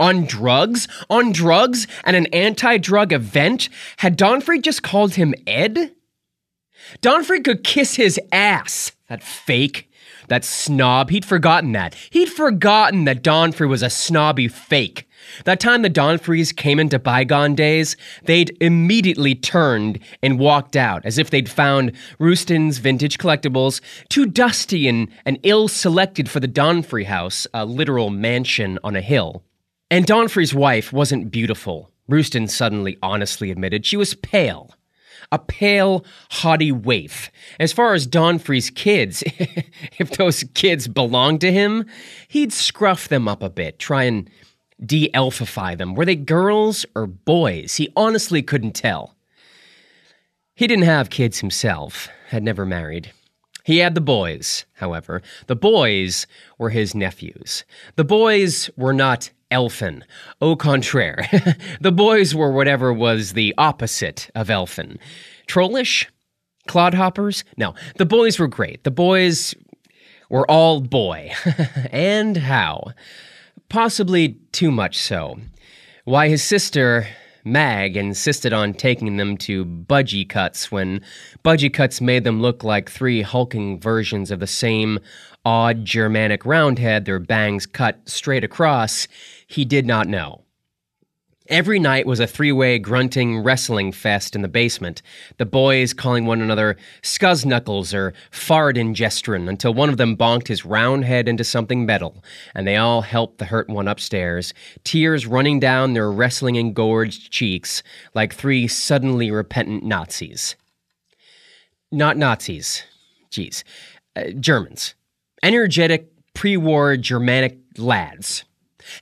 [0.00, 5.94] on drugs, on drugs at an anti drug event, had Donfrey just called him Ed?
[7.02, 9.88] Donfrey could kiss his ass, that fake.
[10.28, 11.94] That snob, he'd forgotten that.
[12.10, 15.08] He'd forgotten that Donfrey was a snobby fake.
[15.44, 21.18] That time the Donfreys came into bygone days, they'd immediately turned and walked out as
[21.18, 27.04] if they'd found Roosten's vintage collectibles too dusty and, and ill selected for the Donfrey
[27.04, 29.42] house, a literal mansion on a hill.
[29.90, 33.86] And Donfrey's wife wasn't beautiful, Roosten suddenly honestly admitted.
[33.86, 34.74] She was pale.
[35.32, 37.30] A pale, haughty waif.
[37.60, 39.22] As far as Donfrey's kids,
[39.98, 41.86] if those kids belonged to him,
[42.28, 44.28] he'd scruff them up a bit, try and
[44.84, 45.94] de elfify them.
[45.94, 47.76] Were they girls or boys?
[47.76, 49.14] He honestly couldn't tell.
[50.54, 53.12] He didn't have kids himself, had never married.
[53.64, 55.22] He had the boys, however.
[55.46, 56.26] The boys
[56.58, 57.64] were his nephews.
[57.96, 60.04] The boys were not elfin.
[60.40, 61.26] Au contraire.
[61.80, 64.98] the boys were whatever was the opposite of elfin.
[65.46, 66.08] Trollish?
[66.68, 67.42] Clodhoppers?
[67.56, 68.84] No, the boys were great.
[68.84, 69.54] The boys
[70.28, 71.32] were all boy.
[71.90, 72.92] and how?
[73.70, 75.38] Possibly too much so.
[76.04, 77.06] Why, his sister,
[77.44, 81.00] Mag, insisted on taking them to budgie cuts when
[81.44, 84.98] budgie cuts made them look like three hulking versions of the same
[85.44, 89.06] odd Germanic roundhead, their bangs cut straight across,
[89.46, 90.42] he did not know.
[91.50, 95.02] Every night was a three way grunting wrestling fest in the basement,
[95.36, 101.04] the boys calling one another Scuzzknuckles or Fardingestrin until one of them bonked his round
[101.04, 102.22] head into something metal,
[102.54, 107.82] and they all helped the hurt one upstairs, tears running down their wrestling engorged cheeks
[108.14, 110.54] like three suddenly repentant Nazis.
[111.90, 112.84] Not Nazis.
[113.28, 113.64] Geez.
[114.14, 114.94] Uh, Germans.
[115.42, 118.44] Energetic, pre war Germanic lads.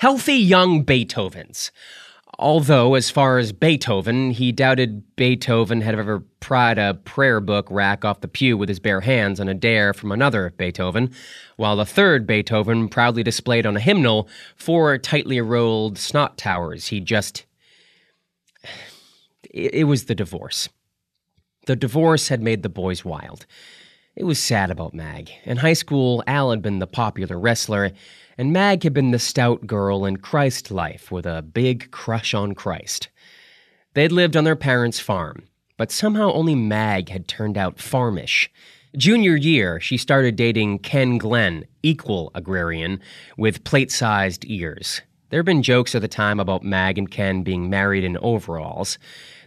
[0.01, 1.71] Healthy young Beethovens.
[2.41, 8.05] Although, as far as Beethoven, he doubted Beethoven had ever pried a prayer book rack
[8.05, 11.11] off the pew with his bare hands on a dare from another Beethoven,
[11.57, 16.89] while the third Beethoven proudly displayed on a hymnal four tightly rolled snot towers.
[16.89, 17.45] He just.
[19.51, 20.69] It was the divorce.
[21.67, 23.47] The divorce had made the boys wild.
[24.15, 25.31] It was sad about Mag.
[25.45, 27.93] In high school, Al had been the popular wrestler,
[28.39, 32.55] and Mag had been the stout girl in Christ life with a big crush on
[32.55, 33.09] Christ.
[33.95, 38.49] They'd lived on their parents' farm, but somehow only Mag had turned out farmish.
[38.97, 43.01] Junior year, she started dating Ken Glenn, equal agrarian,
[43.37, 45.03] with plate sized ears.
[45.31, 48.99] There had been jokes at the time about Mag and Ken being married in overalls.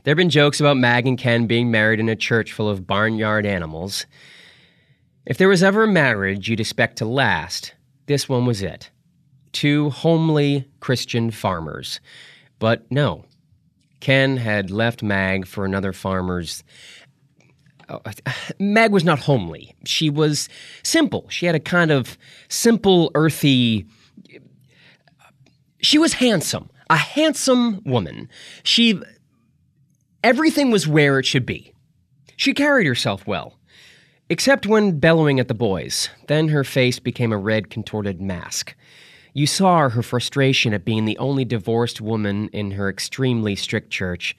[0.04, 2.86] There had been jokes about Mag and Ken being married in a church full of
[2.86, 4.06] barnyard animals.
[5.26, 7.74] If there was ever a marriage you'd expect to last,
[8.12, 8.92] this one was it.
[9.54, 12.00] Two homely Christian farmers.
[12.60, 13.26] But no.
[14.02, 16.64] Ken had left Mag for another farmer's.
[17.88, 18.02] Oh,
[18.60, 19.76] Mag was not homely.
[19.86, 20.50] She was
[20.84, 21.28] simple.
[21.30, 22.18] She had a kind of
[22.50, 23.86] simple, earthy.
[25.82, 26.70] She was handsome.
[26.90, 28.30] A handsome woman.
[28.64, 29.02] She.
[30.24, 31.74] Everything was where it should be.
[32.36, 33.58] She carried herself well.
[34.32, 36.10] Except when bellowing at the boys.
[36.28, 38.74] Then her face became a red, contorted mask.
[39.34, 44.38] You saw her frustration at being the only divorced woman in her extremely strict church,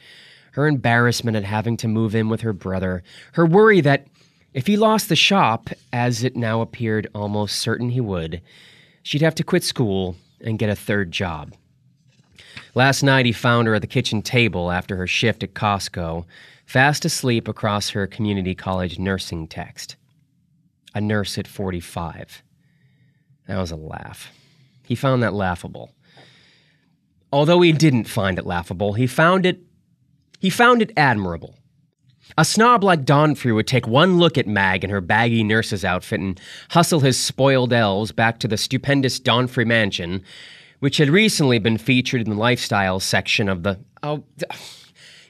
[0.52, 3.02] her embarrassment at having to move in with her brother,
[3.34, 4.06] her worry that
[4.54, 8.40] if he lost the shop, as it now appeared almost certain he would,
[9.02, 11.52] she'd have to quit school and get a third job.
[12.74, 16.24] Last night he found her at the kitchen table after her shift at Costco,
[16.66, 19.96] fast asleep across her community college nursing text.
[20.94, 22.42] A nurse at 45.
[23.48, 24.30] That was a laugh.
[24.84, 25.94] He found that laughable.
[27.32, 29.60] Although he didn't find it laughable, he found it
[30.38, 31.56] he found it admirable.
[32.36, 36.20] A snob like Donfrey would take one look at Mag in her baggy nurse's outfit
[36.20, 36.40] and
[36.70, 40.22] hustle his spoiled elves back to the stupendous Donfrey mansion,
[40.80, 44.24] which had recently been featured in the lifestyle section of the oh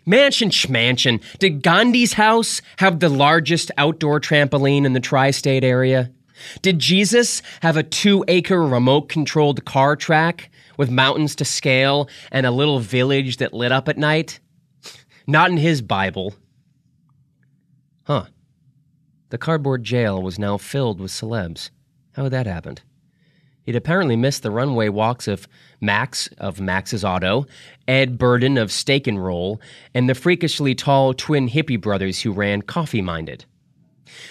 [0.04, 1.22] Mansion schmansion.
[1.38, 6.10] Did Gandhi's house have the largest outdoor trampoline in the tri state area?
[6.60, 12.46] Did Jesus have a two acre remote controlled car track with mountains to scale and
[12.46, 14.40] a little village that lit up at night?
[15.26, 16.34] Not in his Bible.
[18.04, 18.26] Huh.
[19.28, 21.70] The cardboard jail was now filled with celebs.
[22.14, 22.82] How had that happened?
[23.64, 25.46] He'd apparently missed the runway walks of
[25.80, 27.46] Max of Max's Auto,
[27.86, 29.60] Ed Burden of Steak and Roll,
[29.94, 33.44] and the freakishly tall twin hippie brothers who ran Coffee Minded.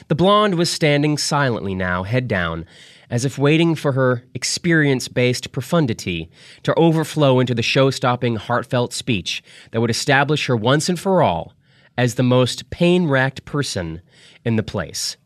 [0.10, 2.66] The blonde was standing silently now, head down,
[3.10, 6.30] as if waiting for her experience based profundity
[6.64, 11.22] to overflow into the show stopping, heartfelt speech that would establish her once and for
[11.22, 11.54] all
[11.98, 14.02] as the most pain racked person
[14.46, 15.18] in the place.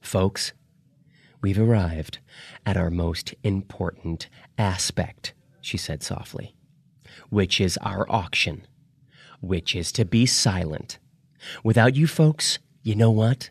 [0.00, 0.52] Folks,
[1.42, 2.18] we've arrived
[2.66, 6.54] at our most important aspect, she said softly,
[7.30, 8.66] which is our auction,
[9.40, 10.98] which is to be silent.
[11.62, 13.50] Without you folks, you know what?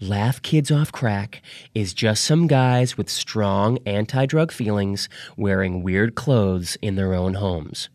[0.00, 1.42] Laugh Kids Off Crack
[1.74, 7.34] is just some guys with strong anti drug feelings wearing weird clothes in their own
[7.34, 7.88] homes.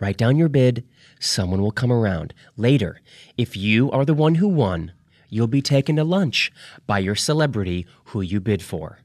[0.00, 0.84] Write down your bid,
[1.18, 2.34] someone will come around.
[2.56, 3.00] Later,
[3.36, 4.92] if you are the one who won,
[5.28, 6.52] you'll be taken to lunch
[6.86, 8.98] by your celebrity who you bid for.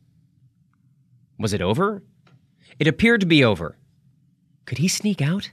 [1.39, 2.03] Was it over?
[2.77, 3.77] It appeared to be over.
[4.65, 5.51] Could he sneak out?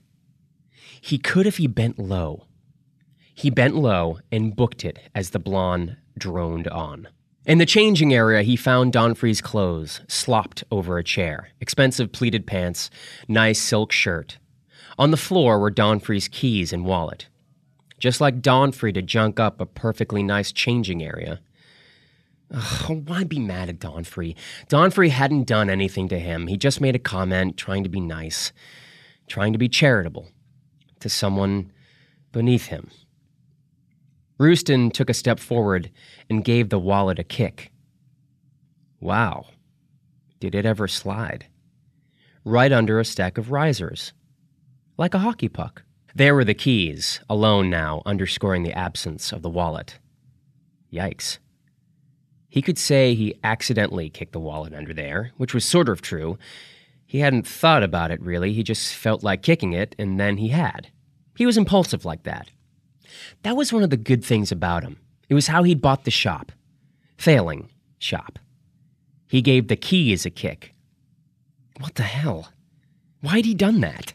[1.01, 2.47] He could if he bent low.
[3.33, 7.09] He bent low and booked it as the blonde droned on.
[7.47, 12.91] In the changing area, he found Donfrey's clothes slopped over a chair expensive pleated pants,
[13.29, 14.39] nice silk shirt.
[14.99, 17.29] On the floor were Donfrey's keys and wallet.
[18.01, 21.41] Just like Donfrey to junk up a perfectly nice changing area.
[22.53, 24.37] Ugh, why be mad at Donfrey?
[24.69, 26.47] Donfrey hadn't done anything to him.
[26.47, 28.53] He just made a comment trying to be nice,
[29.27, 30.29] trying to be charitable
[31.01, 31.73] to someone
[32.33, 32.91] beneath him.
[34.39, 35.91] Roosten took a step forward
[36.29, 37.73] and gave the wallet a kick.
[39.01, 39.47] Wow,
[40.41, 41.47] did it ever slide?
[42.45, 44.13] Right under a stack of risers,
[44.97, 45.83] like a hockey puck.
[46.15, 49.99] There were the keys, alone now, underscoring the absence of the wallet.
[50.93, 51.39] Yikes.
[52.49, 56.39] He could say he accidentally kicked the wallet under there, which was sort of true.
[57.07, 60.49] He hadn't thought about it really, he just felt like kicking it, and then he
[60.49, 60.89] had.
[61.37, 62.51] He was impulsive like that.
[63.43, 64.99] That was one of the good things about him.
[65.29, 66.53] It was how he'd bought the shop.
[67.17, 68.39] Failing shop.
[69.29, 70.75] He gave the keys a kick.
[71.81, 72.53] What the hell?
[73.21, 74.15] Why'd he done that?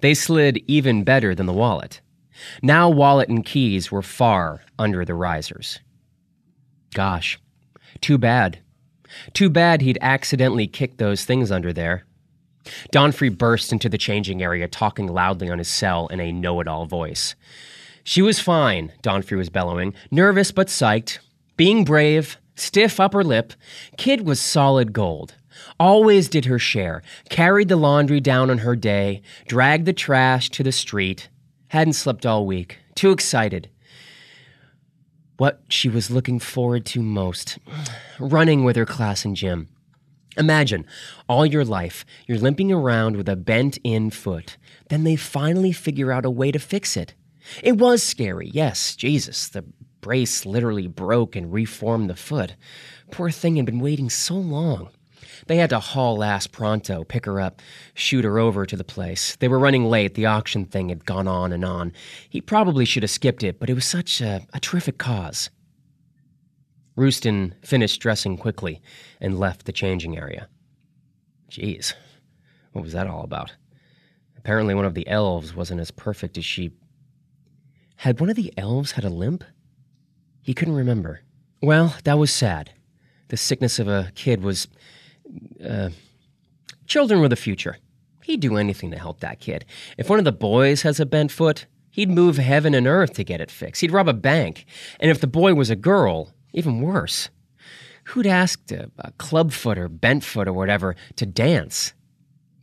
[0.00, 2.00] They slid even better than the wallet.
[2.62, 5.80] Now wallet and keys were far under the risers.
[6.94, 7.38] Gosh,
[8.00, 8.58] too bad.
[9.32, 12.04] Too bad he'd accidentally kicked those things under there.
[12.92, 16.68] Donfrey burst into the changing area, talking loudly on his cell in a know it
[16.68, 17.34] all voice.
[18.04, 21.18] She was fine, Donfrey was bellowing, nervous but psyched,
[21.56, 23.52] being brave, stiff upper lip.
[23.96, 25.34] Kid was solid gold.
[25.80, 30.62] Always did her share, carried the laundry down on her day, dragged the trash to
[30.62, 31.28] the street.
[31.68, 33.68] Hadn't slept all week, too excited.
[35.38, 37.58] What she was looking forward to most
[38.18, 39.68] running with her class in gym.
[40.36, 40.84] Imagine,
[41.28, 44.56] all your life, you're limping around with a bent in foot.
[44.88, 47.14] Then they finally figure out a way to fix it.
[47.62, 49.48] It was scary, yes, Jesus.
[49.48, 49.64] The
[50.00, 52.54] brace literally broke and reformed the foot.
[53.10, 54.90] Poor thing had been waiting so long.
[55.46, 57.62] They had to haul ass pronto, pick her up,
[57.94, 59.36] shoot her over to the place.
[59.36, 60.14] They were running late.
[60.14, 61.92] The auction thing had gone on and on.
[62.28, 65.50] He probably should have skipped it, but it was such a, a terrific cause.
[66.96, 68.82] Roosten finished dressing quickly
[69.20, 70.48] and left the changing area.
[71.48, 71.94] Geez,
[72.72, 73.54] what was that all about?
[74.36, 76.72] Apparently, one of the elves wasn't as perfect as she.
[77.96, 79.44] Had one of the elves had a limp?
[80.42, 81.20] He couldn't remember.
[81.62, 82.70] Well, that was sad.
[83.28, 84.68] The sickness of a kid was.
[85.64, 85.90] Uh,
[86.86, 87.78] children were the future.
[88.24, 89.64] He'd do anything to help that kid.
[89.96, 93.24] If one of the boys has a bent foot, he'd move heaven and earth to
[93.24, 93.80] get it fixed.
[93.80, 94.66] He'd rob a bank.
[95.00, 97.30] And if the boy was a girl, even worse.
[98.04, 101.94] Who'd asked a, a clubfoot or bentfoot or whatever to dance?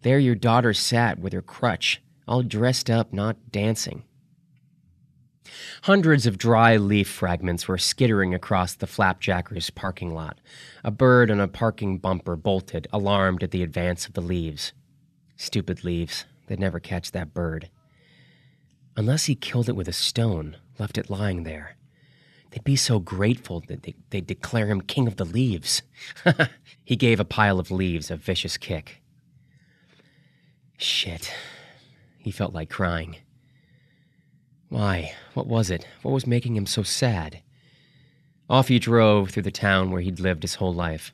[0.01, 4.03] There your daughter sat with her crutch, all dressed up, not dancing.
[5.83, 10.39] Hundreds of dry leaf fragments were skittering across the flapjacker's parking lot.
[10.83, 14.73] A bird on a parking bumper bolted, alarmed at the advance of the leaves.
[15.37, 16.25] Stupid leaves.
[16.47, 17.69] They'd never catch that bird.
[18.97, 21.75] Unless he killed it with a stone, left it lying there.
[22.51, 25.81] They'd be so grateful that they, would declare him king of the leaves.
[26.85, 29.01] he gave a pile of leaves a vicious kick.
[30.77, 31.33] Shit.
[32.17, 33.17] He felt like crying.
[34.75, 35.13] Why?
[35.35, 35.87] What was it?
[36.01, 37.39] What was making him so sad?
[38.49, 41.13] Off he drove through the town where he'd lived his whole life.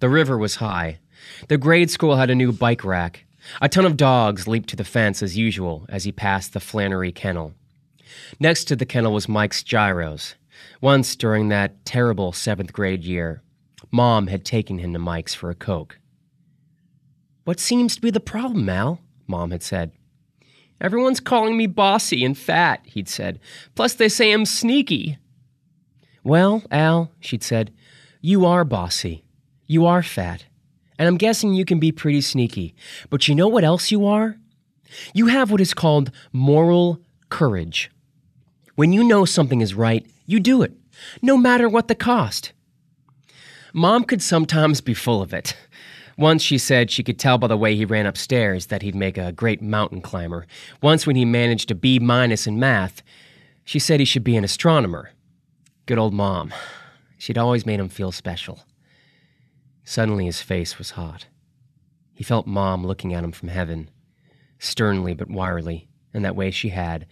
[0.00, 0.98] The river was high.
[1.46, 3.26] The grade school had a new bike rack.
[3.62, 7.12] A ton of dogs leaped to the fence as usual as he passed the Flannery
[7.12, 7.54] kennel.
[8.40, 10.34] Next to the kennel was Mike's gyros.
[10.80, 13.40] Once during that terrible seventh grade year,
[13.92, 16.00] Mom had taken him to Mike's for a Coke.
[17.44, 19.00] What seems to be the problem, Al?
[19.28, 19.92] Mom had said.
[20.80, 23.38] Everyone's calling me bossy and fat, he'd said.
[23.74, 25.18] Plus, they say I'm sneaky.
[26.24, 27.72] Well, Al, she'd said,
[28.20, 29.24] you are bossy.
[29.66, 30.44] You are fat.
[30.98, 32.74] And I'm guessing you can be pretty sneaky.
[33.08, 34.36] But you know what else you are?
[35.14, 37.00] You have what is called moral
[37.30, 37.90] courage.
[38.74, 40.72] When you know something is right, you do it,
[41.22, 42.52] no matter what the cost.
[43.72, 45.56] Mom could sometimes be full of it.
[46.20, 49.16] Once she said she could tell by the way he ran upstairs that he'd make
[49.16, 50.46] a great mountain climber.
[50.82, 53.02] Once when he managed a B minus in math,
[53.64, 55.12] she said he should be an astronomer.
[55.86, 56.52] Good old mom.
[57.16, 58.64] She'd always made him feel special.
[59.82, 61.26] Suddenly his face was hot.
[62.12, 63.88] He felt mom looking at him from heaven,
[64.58, 67.06] sternly but wirily, in that way she had,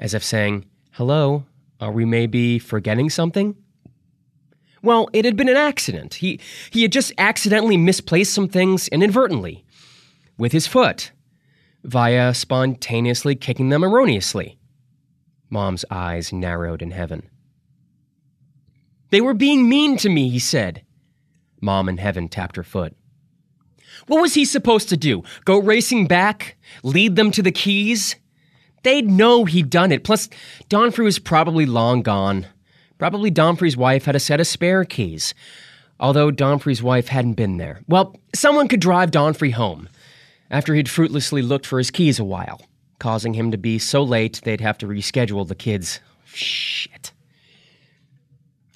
[0.00, 1.44] as if saying, Hello,
[1.78, 3.54] are we maybe forgetting something?
[4.82, 6.14] Well, it had been an accident.
[6.14, 9.64] He, he had just accidentally misplaced some things inadvertently
[10.36, 11.12] with his foot
[11.84, 14.58] via spontaneously kicking them erroneously.
[15.50, 17.28] Mom's eyes narrowed in heaven.
[19.10, 20.84] They were being mean to me, he said.
[21.60, 22.94] Mom in heaven tapped her foot.
[24.06, 25.22] What was he supposed to do?
[25.44, 26.56] Go racing back?
[26.82, 28.16] Lead them to the keys?
[28.84, 30.04] They'd know he'd done it.
[30.04, 30.28] Plus,
[30.68, 32.46] Donfrey was probably long gone.
[32.98, 35.34] Probably Donfrey's wife had a set of spare keys.
[36.00, 37.80] Although Donfrey's wife hadn't been there.
[37.88, 39.88] Well, someone could drive Donfrey home
[40.50, 42.60] after he'd fruitlessly looked for his keys a while,
[42.98, 46.00] causing him to be so late they'd have to reschedule the kids.
[46.24, 47.12] Shit.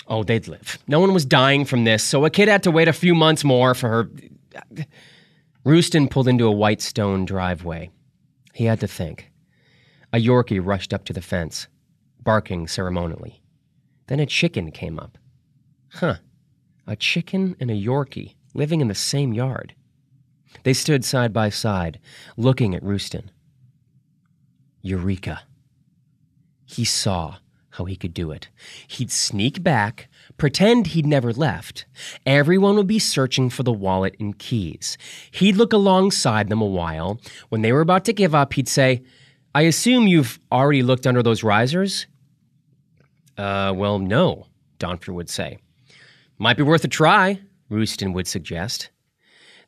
[0.09, 0.79] Oh, they'd live.
[0.89, 3.45] No one was dying from this, so a kid had to wait a few months
[3.45, 4.11] more for her.
[5.65, 7.91] Roosten pulled into a white stone driveway.
[8.53, 9.31] He had to think.
[10.13, 11.69] A Yorkie rushed up to the fence,
[12.21, 13.42] barking ceremonially.
[14.13, 15.17] Then a chicken came up.
[15.95, 16.17] Huh.
[16.87, 19.75] A chicken and a Yorkie living in the same yard.
[20.65, 21.99] They stood side by side,
[22.37, 23.31] looking at Roosten.
[24.83, 25.45] Eureka.
[26.67, 27.37] He saw
[27.71, 28.51] how he could do it.
[28.87, 31.87] He'd sneak back, pretend he'd never left.
[32.27, 34.99] Everyone would be searching for the wallet and keys.
[35.31, 37.19] He'd look alongside them a while.
[37.49, 39.05] When they were about to give up, he'd say,
[39.55, 42.07] I assume you've already looked under those risers?
[43.37, 44.47] Uh, well, no,
[44.79, 45.59] Donfrey would say.
[46.39, 48.91] Might be worth a try, Roosten would suggest.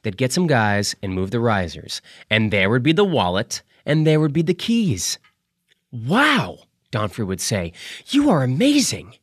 [0.03, 4.07] They'd get some guys and move the risers, and there would be the wallet, and
[4.07, 5.19] there would be the keys.
[5.91, 6.59] Wow,
[6.93, 7.73] Donfrey would say.
[8.09, 9.15] You are amazing.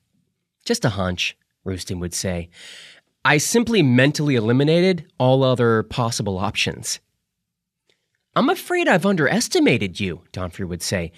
[0.66, 2.50] Just a hunch, Roosten would say.
[3.24, 7.00] I simply mentally eliminated all other possible options.
[8.36, 11.12] I'm afraid I've underestimated you, Donfrey would say.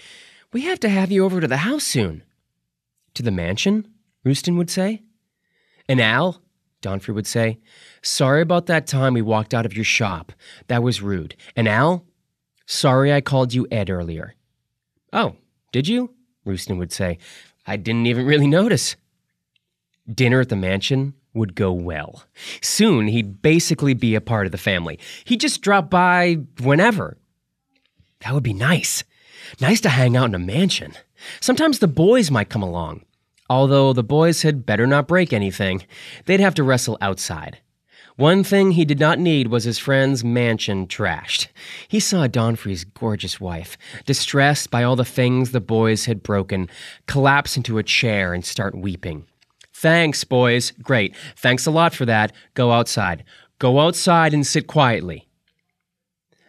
[0.52, 2.24] We have to have you over to the house soon.
[3.16, 3.88] To the mansion?
[4.26, 5.04] Roosten would say.
[5.88, 6.42] And Al?
[6.82, 7.60] Donfrey would say.
[8.02, 10.32] Sorry about that time we walked out of your shop.
[10.68, 11.36] That was rude.
[11.56, 12.06] And Al?
[12.66, 14.36] Sorry I called you Ed earlier.
[15.12, 15.36] Oh,
[15.72, 16.14] did you?
[16.46, 17.18] Roosten would say.
[17.66, 18.96] I didn't even really notice.
[20.12, 22.24] Dinner at the mansion would go well.
[22.62, 25.00] Soon he'd basically be a part of the family.
[25.24, 27.18] He'd just drop by whenever.
[28.20, 29.04] That would be nice.
[29.60, 30.94] Nice to hang out in a mansion.
[31.40, 33.04] Sometimes the boys might come along.
[33.50, 35.84] Although the boys had better not break anything.
[36.26, 37.60] They'd have to wrestle outside.
[38.16, 41.48] One thing he did not need was his friend's mansion trashed.
[41.88, 46.70] He saw Donfrey's gorgeous wife, distressed by all the things the boys had broken,
[47.08, 49.26] collapse into a chair and start weeping.
[49.74, 50.72] Thanks, boys.
[50.84, 51.16] Great.
[51.36, 52.32] Thanks a lot for that.
[52.54, 53.24] Go outside.
[53.58, 55.28] Go outside and sit quietly.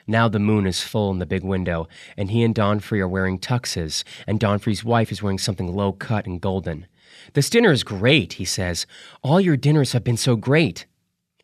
[0.06, 3.38] Now the moon is full in the big window, and he and Donfrey are wearing
[3.38, 6.86] tuxes, and Donfrey's wife is wearing something low cut and golden.
[7.32, 8.86] This dinner is great, he says.
[9.22, 10.86] All your dinners have been so great.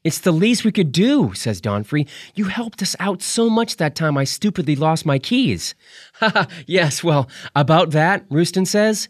[0.03, 2.09] It's the least we could do, says Donfrey.
[2.35, 5.75] You helped us out so much that time I stupidly lost my keys.
[6.21, 9.09] Ha ha, yes, well, about that, Roosten says.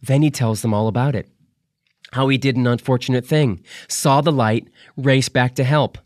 [0.00, 1.28] Then he tells them all about it.
[2.12, 5.98] How he did an unfortunate thing, saw the light, raced back to help.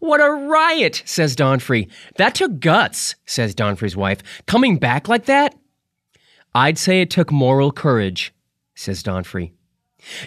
[0.00, 1.88] What a riot, says Donfrey.
[2.16, 4.22] That took guts, says Donfrey's wife.
[4.46, 5.54] Coming back like that?
[6.54, 8.34] I'd say it took moral courage,
[8.74, 9.52] says Donfrey.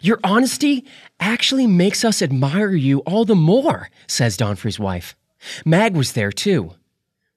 [0.02, 0.86] Your honesty
[1.20, 5.16] actually makes us admire you all the more, says Donfrey's wife.
[5.66, 6.76] Mag was there too.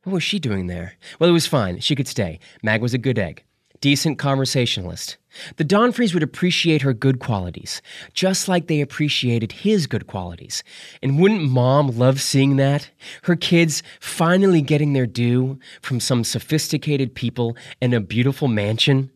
[0.04, 0.92] What was she doing there?
[1.18, 1.80] Well, it was fine.
[1.80, 2.38] She could stay.
[2.62, 3.42] Mag was a good egg.
[3.86, 5.16] Decent conversationalist.
[5.58, 7.80] The Donfreys would appreciate her good qualities,
[8.14, 10.64] just like they appreciated his good qualities.
[11.04, 12.90] And wouldn't mom love seeing that?
[13.22, 19.12] Her kids finally getting their due from some sophisticated people in a beautiful mansion?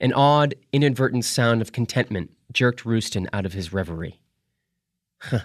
[0.00, 4.22] An odd, inadvertent sound of contentment jerked Roosten out of his reverie.
[5.18, 5.40] Huh.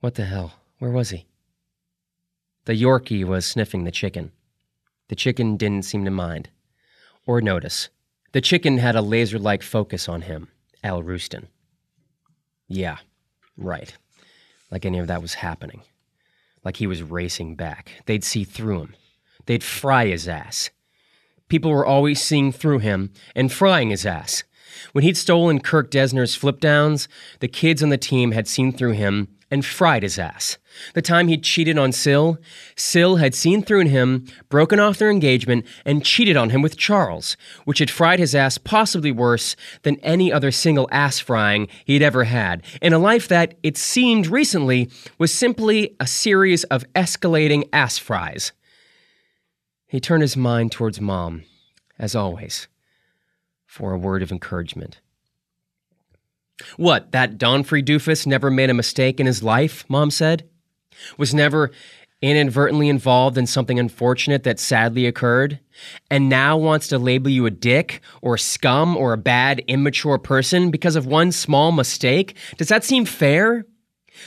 [0.00, 0.54] What the hell?
[0.80, 1.26] Where was he?
[2.64, 4.32] The Yorkie was sniffing the chicken.
[5.08, 6.48] The chicken didn't seem to mind
[7.26, 7.88] or notice.
[8.32, 10.48] The chicken had a laser like focus on him,
[10.82, 11.48] Al Roosten.
[12.68, 12.98] Yeah,
[13.56, 13.96] right.
[14.70, 15.82] Like any of that was happening.
[16.64, 17.90] Like he was racing back.
[18.06, 18.96] They'd see through him.
[19.46, 20.70] They'd fry his ass.
[21.48, 24.44] People were always seeing through him and frying his ass.
[24.92, 27.06] When he'd stolen Kirk Desner's flip downs,
[27.40, 30.58] the kids on the team had seen through him and fried his ass.
[30.94, 32.36] The time he'd cheated on Sil,
[32.74, 37.36] Sil had seen through him, broken off their engagement, and cheated on him with Charles,
[37.64, 42.24] which had fried his ass possibly worse than any other single ass frying he'd ever
[42.24, 47.96] had, in a life that, it seemed recently, was simply a series of escalating ass
[47.96, 48.50] fries.
[49.86, 51.44] He turned his mind towards Mom,
[51.96, 52.66] as always,
[53.66, 55.00] for a word of encouragement.
[56.76, 60.48] What, that Donfrey doofus never made a mistake in his life, Mom said?
[61.18, 61.70] Was never
[62.22, 65.60] inadvertently involved in something unfortunate that sadly occurred,
[66.10, 70.70] and now wants to label you a dick or scum or a bad, immature person
[70.70, 72.36] because of one small mistake?
[72.56, 73.66] Does that seem fair?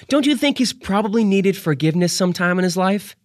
[0.10, 3.16] Don't you think he's probably needed forgiveness sometime in his life?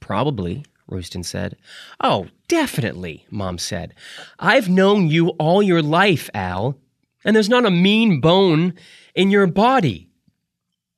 [0.00, 1.56] Probably, Roosten said.
[2.00, 3.94] Oh, definitely, Mom said.
[4.38, 6.78] I've known you all your life, Al,
[7.24, 8.74] and there's not a mean bone
[9.14, 10.08] in your body.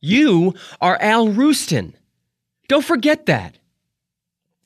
[0.01, 1.95] You are Al Roosten.
[2.69, 3.59] Don't forget that.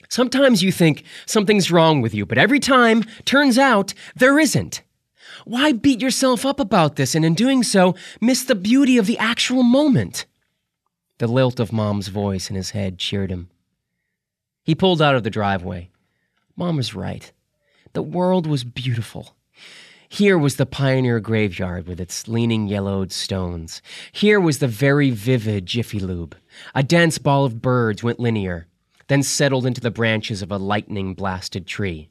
[0.09, 4.82] Sometimes you think something's wrong with you, but every time, turns out, there isn't.
[5.44, 9.18] Why beat yourself up about this and in doing so, miss the beauty of the
[9.18, 10.26] actual moment?
[11.18, 13.51] The lilt of Mom's voice in his head cheered him.
[14.62, 15.90] He pulled out of the driveway.
[16.56, 17.32] Mom was right.
[17.93, 19.34] The world was beautiful.
[20.15, 23.82] Here was the pioneer graveyard with its leaning yellowed stones.
[24.12, 26.36] Here was the very vivid Jiffy Lube.
[26.73, 28.69] A dense ball of birds went linear,
[29.09, 32.11] then settled into the branches of a lightning blasted tree.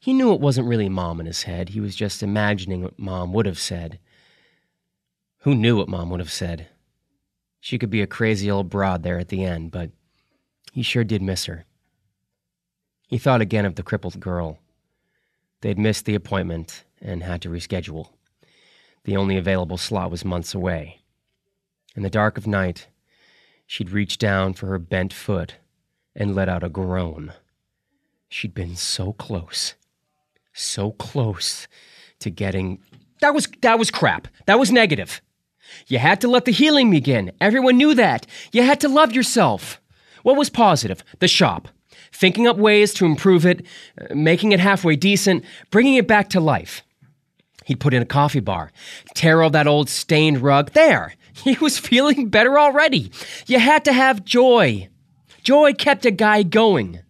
[0.00, 1.68] He knew it wasn't really Mom in his head.
[1.68, 3.98] He was just imagining what Mom would have said.
[5.40, 6.68] Who knew what Mom would have said?
[7.60, 9.90] She could be a crazy old broad there at the end, but
[10.72, 11.66] he sure did miss her.
[13.06, 14.60] He thought again of the crippled girl.
[15.60, 18.08] They'd missed the appointment and had to reschedule.
[19.04, 21.02] The only available slot was months away.
[21.94, 22.88] In the dark of night,
[23.66, 25.56] she'd reached down for her bent foot
[26.14, 27.32] and let out a groan.
[28.28, 29.74] She'd been so close,
[30.52, 31.68] so close
[32.18, 32.80] to getting.
[33.20, 34.28] That was that was crap.
[34.46, 35.22] That was negative.
[35.86, 37.32] You had to let the healing begin.
[37.40, 38.26] Everyone knew that.
[38.52, 39.80] You had to love yourself.
[40.22, 41.04] What was positive?
[41.20, 41.68] The shop.
[42.12, 43.64] Thinking up ways to improve it,
[44.00, 46.82] uh, making it halfway decent, bringing it back to life.
[47.66, 48.70] He'd put in a coffee bar,
[49.14, 50.72] tear all that old stained rug.
[50.72, 51.14] There!
[51.44, 53.10] He was feeling better already.
[53.46, 54.88] You had to have joy.
[55.42, 57.00] Joy kept a guy going.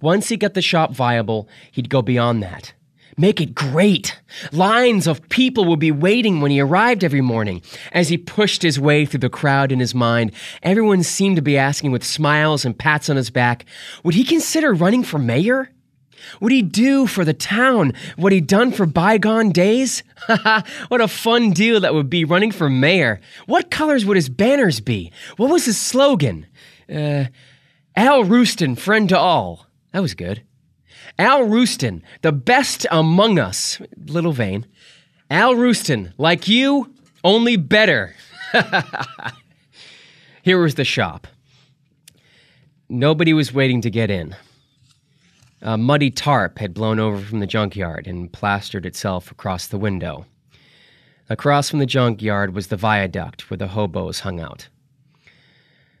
[0.00, 2.74] Once he got the shop viable, he'd go beyond that.
[3.16, 4.18] Make it great.
[4.50, 7.62] Lines of people would be waiting when he arrived every morning.
[7.92, 10.32] As he pushed his way through the crowd in his mind,
[10.64, 13.64] everyone seemed to be asking with smiles and pats on his back,
[14.02, 15.70] would he consider running for mayor?
[16.40, 20.02] Would he do for the town what he'd done for bygone days?
[20.88, 23.20] what a fun deal that would be running for mayor.
[23.46, 25.12] What colors would his banners be?
[25.36, 26.46] What was his slogan?
[26.92, 27.26] Uh,
[27.94, 29.66] Al Roosten, friend to all.
[29.92, 30.42] That was good.
[31.18, 33.80] Al Roosten, the best among us.
[34.06, 34.66] Little vain.
[35.30, 36.92] Al Roosten, like you,
[37.24, 38.14] only better.
[40.42, 41.26] Here was the shop.
[42.88, 44.36] Nobody was waiting to get in.
[45.62, 50.26] A muddy tarp had blown over from the junkyard and plastered itself across the window.
[51.28, 54.68] Across from the junkyard was the viaduct where the hobos hung out.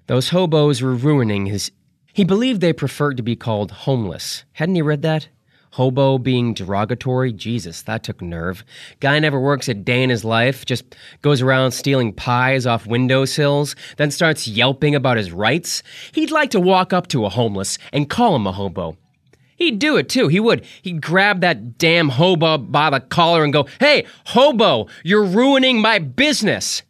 [0.06, 1.72] Those hobos were ruining his
[2.12, 4.44] he believed they preferred to be called homeless.
[4.54, 5.28] Hadn't he read that?
[5.72, 7.30] Hobo being derogatory?
[7.30, 8.64] Jesus, that took nerve.
[9.00, 13.76] Guy never works a day in his life, just goes around stealing pies off windowsills,
[13.98, 15.82] then starts yelping about his rights.
[16.12, 18.96] He'd like to walk up to a homeless and call him a hobo.
[19.56, 20.28] He'd do it too.
[20.28, 20.64] He would.
[20.82, 25.98] He'd grab that damn hobo by the collar and go, Hey, hobo, you're ruining my
[25.98, 26.82] business.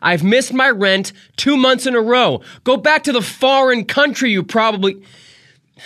[0.00, 2.42] I've missed my rent two months in a row.
[2.62, 5.02] Go back to the foreign country you probably.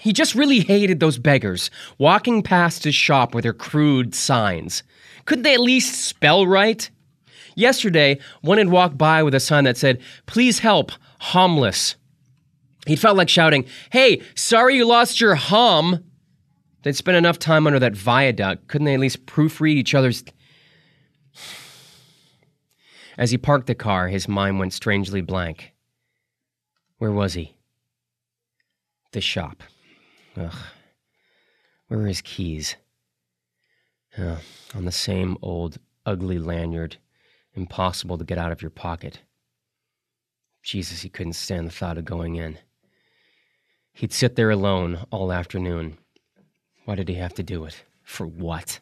[0.00, 4.82] He just really hated those beggars walking past his shop with their crude signs.
[5.26, 6.88] Couldn't they at least spell right?
[7.54, 11.96] Yesterday, one had walked by with a sign that said, Please help, homeless.
[12.86, 16.04] He felt like shouting, Hey, sorry you lost your hum.
[16.82, 18.68] They'd spent enough time under that viaduct.
[18.68, 20.24] Couldn't they at least proofread each other's.
[23.18, 25.72] As he parked the car, his mind went strangely blank.
[26.96, 27.54] Where was he?
[29.12, 29.62] The shop.
[30.36, 30.54] Ugh.
[31.88, 32.76] Where are his keys?
[34.16, 36.96] On the same old ugly lanyard,
[37.54, 39.20] impossible to get out of your pocket.
[40.62, 42.58] Jesus, he couldn't stand the thought of going in.
[43.92, 45.98] He'd sit there alone all afternoon.
[46.84, 47.84] Why did he have to do it?
[48.02, 48.80] For what?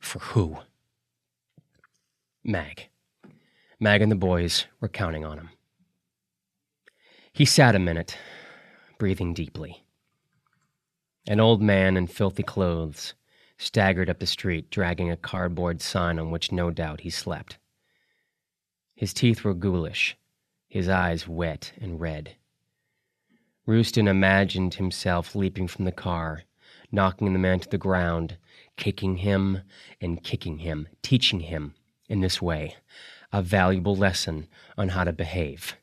[0.00, 0.58] For who?
[2.44, 2.88] Mag.
[3.80, 5.50] Mag and the boys were counting on him.
[7.32, 8.16] He sat a minute,
[8.98, 9.84] breathing deeply.
[11.26, 13.14] An old man in filthy clothes
[13.58, 17.58] staggered up the street, dragging a cardboard sign on which no doubt he slept.
[18.94, 20.16] His teeth were ghoulish,
[20.68, 22.36] his eyes wet and red.
[23.66, 26.42] Roosten imagined himself leaping from the car,
[26.92, 28.36] knocking the man to the ground,
[28.76, 29.62] kicking him
[30.00, 31.74] and kicking him, teaching him
[32.08, 32.76] in this way
[33.32, 34.46] a valuable lesson
[34.76, 35.76] on how to behave.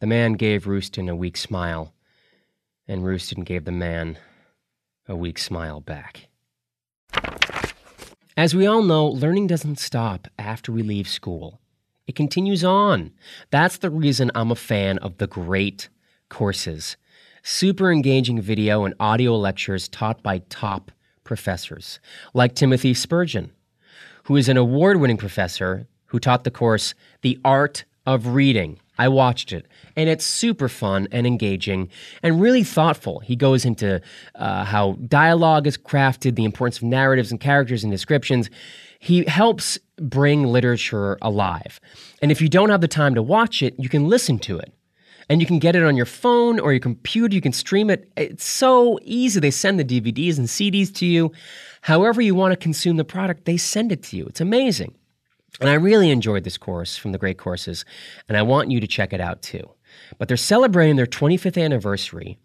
[0.00, 1.92] The man gave Roosten a weak smile,
[2.86, 4.18] and Roosten gave the man
[5.08, 6.28] a weak smile back.
[8.36, 11.60] As we all know, learning doesn't stop after we leave school.
[12.08, 13.12] It continues on.
[13.50, 15.90] That's the reason I'm a fan of the great
[16.30, 16.96] courses.
[17.42, 20.90] Super engaging video and audio lectures taught by top
[21.22, 22.00] professors,
[22.32, 23.50] like Timothy Spurgin,
[24.24, 28.80] who is an award winning professor who taught the course The Art of Reading.
[28.96, 31.90] I watched it, and it's super fun and engaging
[32.22, 33.20] and really thoughtful.
[33.20, 34.00] He goes into
[34.34, 38.48] uh, how dialogue is crafted, the importance of narratives and characters and descriptions.
[38.98, 41.80] He helps bring literature alive.
[42.20, 44.72] And if you don't have the time to watch it, you can listen to it.
[45.30, 47.34] And you can get it on your phone or your computer.
[47.34, 48.10] You can stream it.
[48.16, 49.40] It's so easy.
[49.40, 51.32] They send the DVDs and CDs to you.
[51.82, 54.26] However, you want to consume the product, they send it to you.
[54.26, 54.94] It's amazing.
[55.60, 57.84] And I really enjoyed this course from the Great Courses,
[58.28, 59.68] and I want you to check it out too.
[60.18, 62.38] But they're celebrating their 25th anniversary.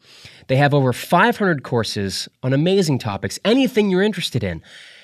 [0.47, 4.63] They have over 500 courses on amazing topics, anything you're interested in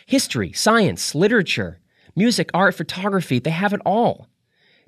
[0.10, 1.80] history, science, literature,
[2.16, 3.38] music, art, photography.
[3.38, 4.28] They have it all.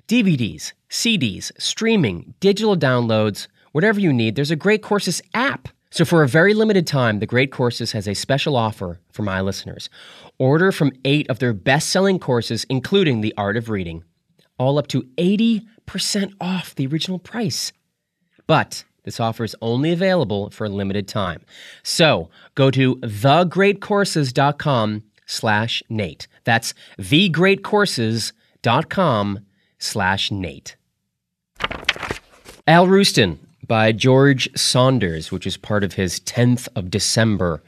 [0.08, 5.68] DVDs, CDs, streaming, digital downloads, whatever you need, there's a Great Courses app.
[5.92, 9.40] So, for a very limited time, The Great Courses has a special offer for my
[9.40, 9.88] listeners.
[10.38, 14.02] Order from eight of their best selling courses, including The Art of Reading,
[14.58, 15.62] all up to 80%
[16.40, 17.70] off the original price.
[18.48, 21.42] But this offer is only available for a limited time.
[21.84, 26.28] So go to thegreatcourses.com slash Nate.
[26.44, 29.38] That's thegreatcourses.com
[29.78, 30.76] slash Nate.
[32.66, 37.62] Al Roosten by George Saunders, which is part of his 10th of December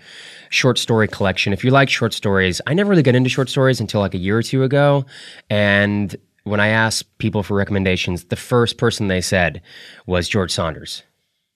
[0.50, 1.52] short story collection.
[1.52, 4.18] If you like short stories, I never really got into short stories until like a
[4.18, 5.06] year or two ago.
[5.50, 6.14] And
[6.44, 9.62] when I asked people for recommendations, the first person they said
[10.06, 11.02] was George Saunders.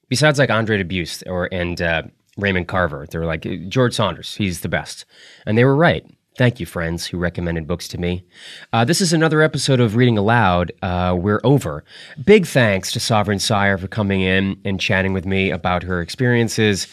[0.09, 2.03] Besides like Andre Dubus or and uh,
[2.39, 4.35] Raymond Carver, they were like George Saunders.
[4.35, 5.05] He's the best,
[5.45, 6.05] and they were right.
[6.37, 8.23] Thank you, friends who recommended books to me.
[8.71, 10.71] Uh, this is another episode of Reading Aloud.
[10.81, 11.83] Uh, we're over.
[12.23, 16.87] Big thanks to Sovereign Syre for coming in and chatting with me about her experiences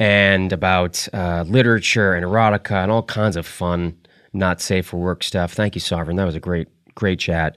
[0.00, 3.96] and about uh, literature and erotica and all kinds of fun,
[4.32, 5.52] not safe for work stuff.
[5.52, 6.16] Thank you, Sovereign.
[6.16, 7.56] That was a great, great chat.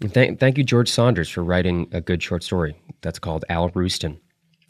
[0.00, 2.76] And thank, thank you, George Saunders, for writing a good short story.
[3.00, 4.20] That's called Al Roosten.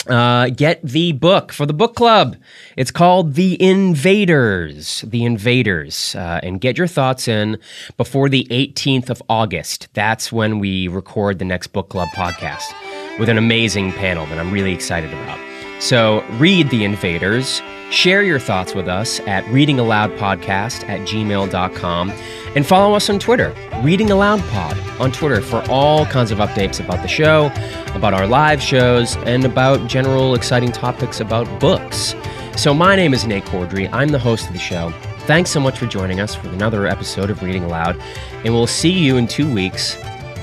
[0.06, 2.36] Uh, get the book for the book club.
[2.76, 5.02] It's called The Invaders.
[5.02, 6.14] The Invaders.
[6.14, 7.58] Uh, and get your thoughts in
[7.96, 9.88] before the 18th of August.
[9.94, 12.72] That's when we record the next book club podcast
[13.18, 15.47] with an amazing panel that I'm really excited about.
[15.80, 17.62] So read The Invaders.
[17.90, 22.10] Share your thoughts with us at readingaloudpodcast at gmail.com
[22.54, 26.84] and follow us on Twitter, Reading Aloud Pod on Twitter for all kinds of updates
[26.84, 27.46] about the show,
[27.94, 32.14] about our live shows, and about general exciting topics about books.
[32.56, 33.88] So my name is Nate Corddry.
[33.92, 34.90] I'm the host of the show.
[35.20, 38.00] Thanks so much for joining us for another episode of Reading Aloud,
[38.44, 39.94] and we'll see you in two weeks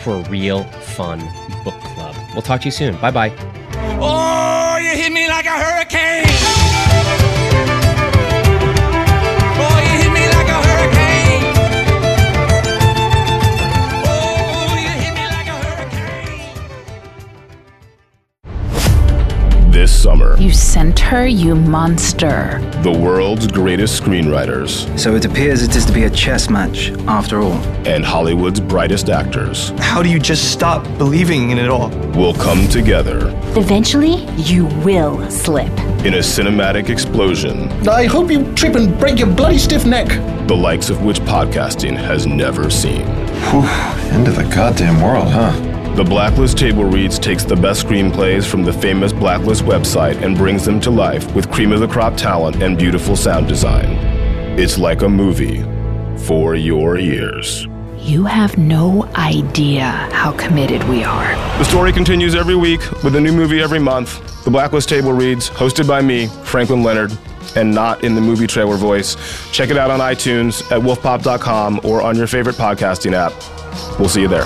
[0.03, 1.19] for a real fun
[1.63, 2.15] book club.
[2.33, 2.95] We'll talk to you soon.
[3.01, 3.33] Bye bye.
[3.99, 4.34] Oh,
[4.89, 6.64] hit me like a hurricane.
[20.05, 22.59] Summer, You sent her, you monster.
[22.83, 27.41] the world's greatest screenwriters So it appears it is to be a chess match, after
[27.41, 27.53] all.
[27.87, 31.89] and Hollywood's brightest actors How do you just stop believing in it all?
[32.19, 33.17] will come together
[33.57, 34.17] Eventually,
[34.51, 35.71] you will slip.
[36.05, 37.55] in a cinematic explosion
[37.89, 40.09] I hope you trip and break your bloody stiff neck.
[40.47, 43.07] the likes of which podcasting has never seen.
[43.49, 43.65] Whew,
[44.15, 45.51] end of the goddamn world, huh?
[45.95, 50.65] The Blacklist Table Reads takes the best screenplays from the famous Blacklist website and brings
[50.65, 53.85] them to life with cream of the crop talent and beautiful sound design.
[54.59, 55.63] It's like a movie
[56.25, 57.65] for your ears.
[57.97, 61.33] You have no idea how committed we are.
[61.59, 64.43] The story continues every week with a new movie every month.
[64.43, 67.17] The Blacklist Table Reads, hosted by me, Franklin Leonard,
[67.55, 69.15] and not in the movie trailer voice.
[69.53, 73.31] Check it out on iTunes at wolfpop.com or on your favorite podcasting app.
[73.97, 74.45] We'll see you there.